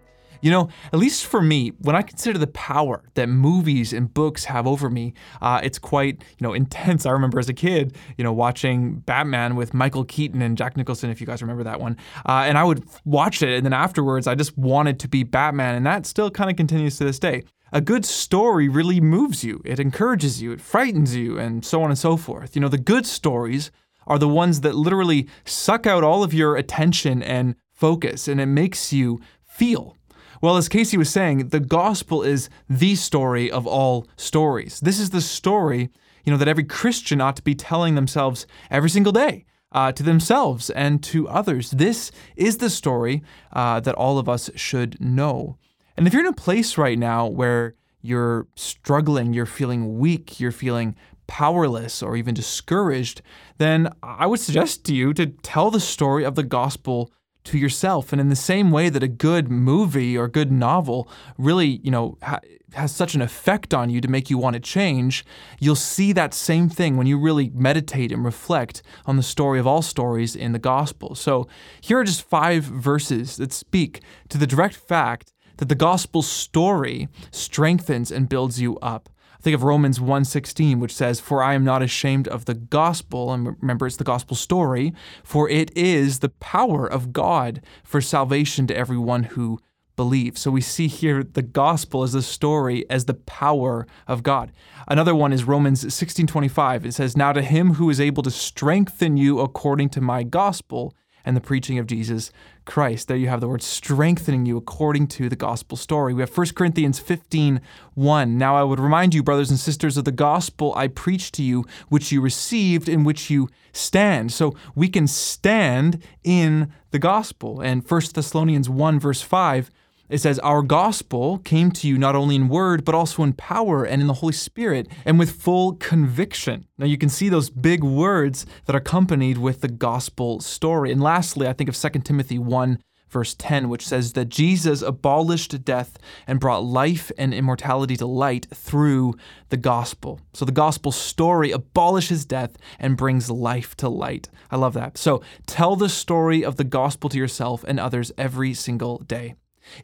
You 0.42 0.50
know, 0.50 0.68
at 0.92 0.98
least 0.98 1.26
for 1.26 1.40
me, 1.40 1.74
when 1.78 1.94
I 1.94 2.02
consider 2.02 2.40
the 2.40 2.48
power 2.48 3.04
that 3.14 3.28
movies 3.28 3.92
and 3.92 4.12
books 4.12 4.44
have 4.46 4.66
over 4.66 4.90
me, 4.90 5.14
uh, 5.40 5.60
it's 5.62 5.78
quite, 5.78 6.24
you 6.38 6.44
know, 6.44 6.54
intense. 6.54 7.06
I 7.06 7.12
remember 7.12 7.38
as 7.38 7.48
a 7.48 7.54
kid, 7.54 7.96
you 8.18 8.24
know, 8.24 8.32
watching 8.32 8.96
Batman 8.96 9.54
with 9.54 9.74
Michael 9.74 10.04
Keaton 10.04 10.42
and 10.42 10.58
Jack 10.58 10.76
Nicholson, 10.76 11.08
if 11.10 11.20
you 11.20 11.26
guys 11.26 11.40
remember 11.40 11.62
that 11.62 11.80
one. 11.80 11.96
Uh, 12.28 12.46
and 12.46 12.58
I 12.58 12.64
would 12.64 12.84
watch 13.04 13.42
it, 13.42 13.56
and 13.56 13.64
then 13.64 13.72
afterwards, 13.72 14.26
I 14.26 14.34
just 14.34 14.58
wanted 14.58 14.98
to 14.98 15.08
be 15.08 15.22
Batman, 15.22 15.76
and 15.76 15.86
that 15.86 16.04
still 16.04 16.32
kind 16.32 16.50
of 16.50 16.56
continues 16.56 16.98
to 16.98 17.04
this 17.04 17.20
day. 17.20 17.44
A 17.72 17.80
good 17.80 18.04
story 18.04 18.68
really 18.68 19.00
moves 19.00 19.42
you, 19.42 19.60
it 19.64 19.80
encourages 19.80 20.40
you, 20.40 20.52
it 20.52 20.60
frightens 20.60 21.16
you, 21.16 21.36
and 21.36 21.64
so 21.64 21.82
on 21.82 21.90
and 21.90 21.98
so 21.98 22.16
forth. 22.16 22.54
You 22.54 22.62
know, 22.62 22.68
the 22.68 22.78
good 22.78 23.04
stories 23.06 23.72
are 24.06 24.20
the 24.20 24.28
ones 24.28 24.60
that 24.60 24.76
literally 24.76 25.26
suck 25.44 25.84
out 25.84 26.04
all 26.04 26.22
of 26.22 26.32
your 26.32 26.54
attention 26.54 27.24
and 27.24 27.56
focus, 27.72 28.28
and 28.28 28.40
it 28.40 28.46
makes 28.46 28.92
you 28.92 29.20
feel. 29.44 29.96
Well, 30.40 30.56
as 30.56 30.68
Casey 30.68 30.96
was 30.96 31.10
saying, 31.10 31.48
the 31.48 31.58
gospel 31.58 32.22
is 32.22 32.48
the 32.68 32.94
story 32.94 33.50
of 33.50 33.66
all 33.66 34.06
stories. 34.16 34.78
This 34.78 35.00
is 35.00 35.10
the 35.10 35.20
story, 35.20 35.90
you 36.24 36.30
know, 36.30 36.36
that 36.36 36.48
every 36.48 36.64
Christian 36.64 37.20
ought 37.20 37.34
to 37.36 37.42
be 37.42 37.56
telling 37.56 37.96
themselves 37.96 38.46
every 38.70 38.90
single 38.90 39.12
day. 39.12 39.44
Uh, 39.72 39.92
to 39.92 40.04
themselves 40.04 40.70
and 40.70 41.02
to 41.02 41.28
others. 41.28 41.72
This 41.72 42.10
is 42.36 42.58
the 42.58 42.70
story 42.70 43.22
uh, 43.52 43.80
that 43.80 43.96
all 43.96 44.16
of 44.16 44.26
us 44.26 44.48
should 44.54 44.98
know. 45.00 45.58
And 45.96 46.06
if 46.06 46.12
you're 46.12 46.24
in 46.24 46.28
a 46.28 46.32
place 46.32 46.76
right 46.76 46.98
now 46.98 47.26
where 47.26 47.74
you're 48.02 48.46
struggling, 48.54 49.32
you're 49.32 49.46
feeling 49.46 49.98
weak, 49.98 50.38
you're 50.38 50.52
feeling 50.52 50.94
powerless, 51.26 52.02
or 52.02 52.16
even 52.16 52.34
discouraged, 52.34 53.22
then 53.58 53.88
I 54.02 54.26
would 54.26 54.40
suggest 54.40 54.84
to 54.84 54.94
you 54.94 55.12
to 55.14 55.26
tell 55.26 55.70
the 55.70 55.80
story 55.80 56.24
of 56.24 56.36
the 56.36 56.44
gospel 56.44 57.10
to 57.44 57.58
yourself. 57.58 58.12
And 58.12 58.20
in 58.20 58.28
the 58.28 58.36
same 58.36 58.70
way 58.70 58.88
that 58.88 59.02
a 59.02 59.08
good 59.08 59.50
movie 59.50 60.16
or 60.16 60.28
good 60.28 60.52
novel 60.52 61.08
really, 61.38 61.80
you 61.82 61.90
know, 61.90 62.18
ha- 62.22 62.40
has 62.74 62.94
such 62.94 63.14
an 63.14 63.22
effect 63.22 63.72
on 63.72 63.88
you 63.88 64.00
to 64.00 64.08
make 64.08 64.28
you 64.28 64.38
want 64.38 64.54
to 64.54 64.60
change, 64.60 65.24
you'll 65.58 65.74
see 65.74 66.12
that 66.12 66.34
same 66.34 66.68
thing 66.68 66.96
when 66.96 67.06
you 67.06 67.18
really 67.18 67.50
meditate 67.54 68.12
and 68.12 68.24
reflect 68.24 68.82
on 69.06 69.16
the 69.16 69.22
story 69.22 69.58
of 69.58 69.66
all 69.66 69.82
stories 69.82 70.36
in 70.36 70.52
the 70.52 70.58
gospel. 70.58 71.14
So 71.14 71.48
here 71.80 71.98
are 71.98 72.04
just 72.04 72.22
five 72.22 72.64
verses 72.64 73.36
that 73.36 73.52
speak 73.52 74.02
to 74.28 74.38
the 74.38 74.46
direct 74.46 74.76
fact 74.76 75.32
that 75.58 75.68
the 75.68 75.74
gospel 75.74 76.22
story 76.22 77.08
strengthens 77.30 78.10
and 78.10 78.28
builds 78.28 78.60
you 78.60 78.78
up. 78.78 79.08
Think 79.40 79.54
of 79.54 79.62
Romans 79.62 80.00
1:16 80.00 80.80
which 80.80 80.94
says 80.94 81.20
for 81.20 81.42
I 81.42 81.54
am 81.54 81.64
not 81.64 81.82
ashamed 81.82 82.26
of 82.26 82.46
the 82.46 82.54
gospel 82.54 83.32
and 83.32 83.56
remember 83.60 83.86
it's 83.86 83.96
the 83.96 84.04
gospel 84.04 84.36
story 84.36 84.92
for 85.22 85.48
it 85.48 85.70
is 85.76 86.18
the 86.18 86.30
power 86.30 86.86
of 86.86 87.12
God 87.12 87.60
for 87.84 88.00
salvation 88.00 88.66
to 88.66 88.76
everyone 88.76 89.24
who 89.24 89.60
believes. 89.94 90.40
So 90.40 90.50
we 90.50 90.60
see 90.60 90.88
here 90.88 91.22
the 91.22 91.42
gospel 91.42 92.02
as 92.02 92.12
the 92.12 92.22
story 92.22 92.88
as 92.90 93.06
the 93.06 93.14
power 93.14 93.86
of 94.06 94.22
God. 94.22 94.52
Another 94.86 95.14
one 95.14 95.32
is 95.32 95.44
Romans 95.44 95.92
16:25. 95.92 96.84
It 96.84 96.92
says 96.92 97.16
now 97.16 97.32
to 97.32 97.42
him 97.42 97.74
who 97.74 97.90
is 97.90 98.00
able 98.00 98.22
to 98.22 98.30
strengthen 98.30 99.16
you 99.16 99.40
according 99.40 99.88
to 99.90 100.00
my 100.00 100.22
gospel 100.22 100.94
and 101.26 101.36
the 101.36 101.40
preaching 101.40 101.78
of 101.78 101.86
Jesus 101.86 102.32
Christ. 102.64 103.08
There 103.08 103.16
you 103.16 103.28
have 103.28 103.40
the 103.40 103.48
word 103.48 103.62
strengthening 103.62 104.46
you 104.46 104.56
according 104.56 105.08
to 105.08 105.28
the 105.28 105.36
gospel 105.36 105.76
story. 105.76 106.14
We 106.14 106.22
have 106.22 106.34
1 106.34 106.46
Corinthians 106.54 107.00
15 107.00 107.60
1. 107.94 108.38
Now 108.38 108.56
I 108.56 108.62
would 108.62 108.80
remind 108.80 109.12
you, 109.12 109.22
brothers 109.22 109.50
and 109.50 109.58
sisters, 109.58 109.96
of 109.96 110.04
the 110.04 110.12
gospel 110.12 110.72
I 110.76 110.88
preached 110.88 111.34
to 111.34 111.42
you, 111.42 111.66
which 111.88 112.12
you 112.12 112.20
received, 112.20 112.88
in 112.88 113.04
which 113.04 113.28
you 113.28 113.50
stand. 113.72 114.32
So 114.32 114.54
we 114.74 114.88
can 114.88 115.06
stand 115.06 116.02
in 116.22 116.72
the 116.92 116.98
gospel. 117.00 117.60
And 117.60 117.84
1 117.84 118.02
Thessalonians 118.14 118.70
1, 118.70 119.00
verse 119.00 119.20
5 119.20 119.70
it 120.08 120.18
says, 120.18 120.38
Our 120.40 120.62
gospel 120.62 121.38
came 121.38 121.70
to 121.72 121.88
you 121.88 121.98
not 121.98 122.16
only 122.16 122.36
in 122.36 122.48
word, 122.48 122.84
but 122.84 122.94
also 122.94 123.22
in 123.22 123.32
power 123.32 123.84
and 123.84 124.00
in 124.00 124.08
the 124.08 124.14
Holy 124.14 124.32
Spirit 124.32 124.88
and 125.04 125.18
with 125.18 125.40
full 125.42 125.74
conviction. 125.74 126.66
Now 126.78 126.86
you 126.86 126.98
can 126.98 127.08
see 127.08 127.28
those 127.28 127.50
big 127.50 127.82
words 127.82 128.46
that 128.66 128.74
are 128.74 128.78
accompanied 128.78 129.38
with 129.38 129.60
the 129.60 129.68
gospel 129.68 130.40
story. 130.40 130.92
And 130.92 131.02
lastly, 131.02 131.48
I 131.48 131.52
think 131.52 131.68
of 131.68 131.76
2 131.76 131.88
Timothy 132.00 132.38
1, 132.38 132.78
verse 133.08 133.34
10, 133.34 133.68
which 133.68 133.86
says 133.86 134.12
that 134.12 134.28
Jesus 134.28 134.82
abolished 134.82 135.64
death 135.64 135.98
and 136.26 136.40
brought 136.40 136.64
life 136.64 137.10
and 137.16 137.32
immortality 137.32 137.96
to 137.96 138.06
light 138.06 138.46
through 138.54 139.14
the 139.48 139.56
gospel. 139.56 140.20
So 140.34 140.44
the 140.44 140.52
gospel 140.52 140.92
story 140.92 141.50
abolishes 141.50 142.24
death 142.24 142.56
and 142.78 142.96
brings 142.96 143.30
life 143.30 143.76
to 143.76 143.88
light. 143.88 144.28
I 144.50 144.56
love 144.56 144.74
that. 144.74 144.98
So 144.98 145.22
tell 145.46 145.76
the 145.76 145.88
story 145.88 146.44
of 146.44 146.56
the 146.56 146.64
gospel 146.64 147.10
to 147.10 147.18
yourself 147.18 147.64
and 147.66 147.80
others 147.80 148.12
every 148.18 148.54
single 148.54 148.98
day. 148.98 149.34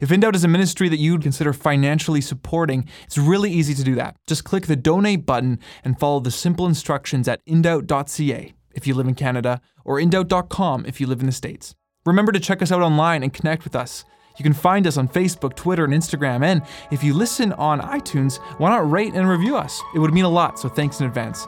If 0.01 0.09
InDoubt 0.09 0.35
is 0.35 0.43
a 0.43 0.47
ministry 0.47 0.89
that 0.89 0.99
you'd 0.99 1.21
consider 1.21 1.53
financially 1.53 2.21
supporting, 2.21 2.87
it's 3.05 3.17
really 3.17 3.51
easy 3.51 3.73
to 3.73 3.83
do 3.83 3.95
that. 3.95 4.15
Just 4.27 4.43
click 4.43 4.67
the 4.67 4.75
donate 4.75 5.25
button 5.25 5.59
and 5.83 5.99
follow 5.99 6.19
the 6.19 6.31
simple 6.31 6.65
instructions 6.65 7.27
at 7.27 7.45
indoubt.ca 7.45 8.53
if 8.73 8.87
you 8.87 8.93
live 8.93 9.07
in 9.07 9.15
Canada 9.15 9.61
or 9.85 9.99
indoubt.com 9.99 10.85
if 10.85 10.99
you 10.99 11.07
live 11.07 11.19
in 11.19 11.25
the 11.25 11.31
States. 11.31 11.75
Remember 12.05 12.31
to 12.31 12.39
check 12.39 12.61
us 12.61 12.71
out 12.71 12.81
online 12.81 13.23
and 13.23 13.33
connect 13.33 13.63
with 13.63 13.75
us. 13.75 14.03
You 14.37 14.43
can 14.43 14.53
find 14.53 14.87
us 14.87 14.97
on 14.97 15.07
Facebook, 15.07 15.55
Twitter, 15.55 15.85
and 15.85 15.93
Instagram. 15.93 16.43
And 16.43 16.63
if 16.91 17.03
you 17.03 17.13
listen 17.13 17.53
on 17.53 17.81
iTunes, 17.81 18.37
why 18.57 18.71
not 18.71 18.89
rate 18.89 19.13
and 19.13 19.29
review 19.29 19.55
us? 19.55 19.81
It 19.93 19.99
would 19.99 20.13
mean 20.13 20.25
a 20.25 20.29
lot, 20.29 20.59
so 20.59 20.69
thanks 20.69 20.99
in 20.99 21.05
advance. 21.05 21.47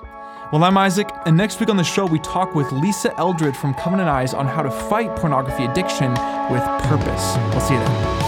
Well, 0.52 0.64
I'm 0.64 0.78
Isaac, 0.78 1.10
and 1.26 1.36
next 1.36 1.60
week 1.60 1.70
on 1.70 1.78
the 1.78 1.84
show, 1.84 2.06
we 2.06 2.20
talk 2.20 2.54
with 2.54 2.72
Lisa 2.72 3.18
Eldred 3.18 3.58
from 3.58 3.74
Covenant 3.74 4.08
Eyes 4.08 4.32
on 4.36 4.46
how 4.46 4.62
to 4.62 4.70
fight 4.70 5.16
pornography 5.16 5.66
addiction 5.66 6.12
with 6.52 6.62
purpose. 6.84 7.36
We'll 7.50 7.62
see 7.62 7.74
you 7.74 7.80
then. 7.80 8.26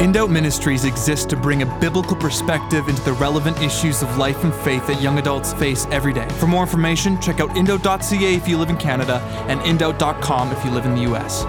InDoubt 0.00 0.30
Ministries 0.30 0.84
exists 0.84 1.26
to 1.26 1.36
bring 1.36 1.62
a 1.62 1.66
biblical 1.80 2.16
perspective 2.16 2.88
into 2.88 3.02
the 3.02 3.14
relevant 3.14 3.60
issues 3.60 4.02
of 4.02 4.16
life 4.16 4.44
and 4.44 4.54
faith 4.54 4.86
that 4.86 5.02
young 5.02 5.18
adults 5.18 5.52
face 5.54 5.86
every 5.86 6.12
day. 6.12 6.28
For 6.38 6.46
more 6.46 6.62
information, 6.62 7.20
check 7.20 7.40
out 7.40 7.50
indoubt.ca 7.50 8.34
if 8.34 8.46
you 8.46 8.58
live 8.58 8.70
in 8.70 8.76
Canada 8.76 9.20
and 9.48 9.58
indoubt.com 9.62 10.52
if 10.52 10.64
you 10.64 10.70
live 10.70 10.86
in 10.86 10.94
the 10.94 11.12
US. 11.12 11.44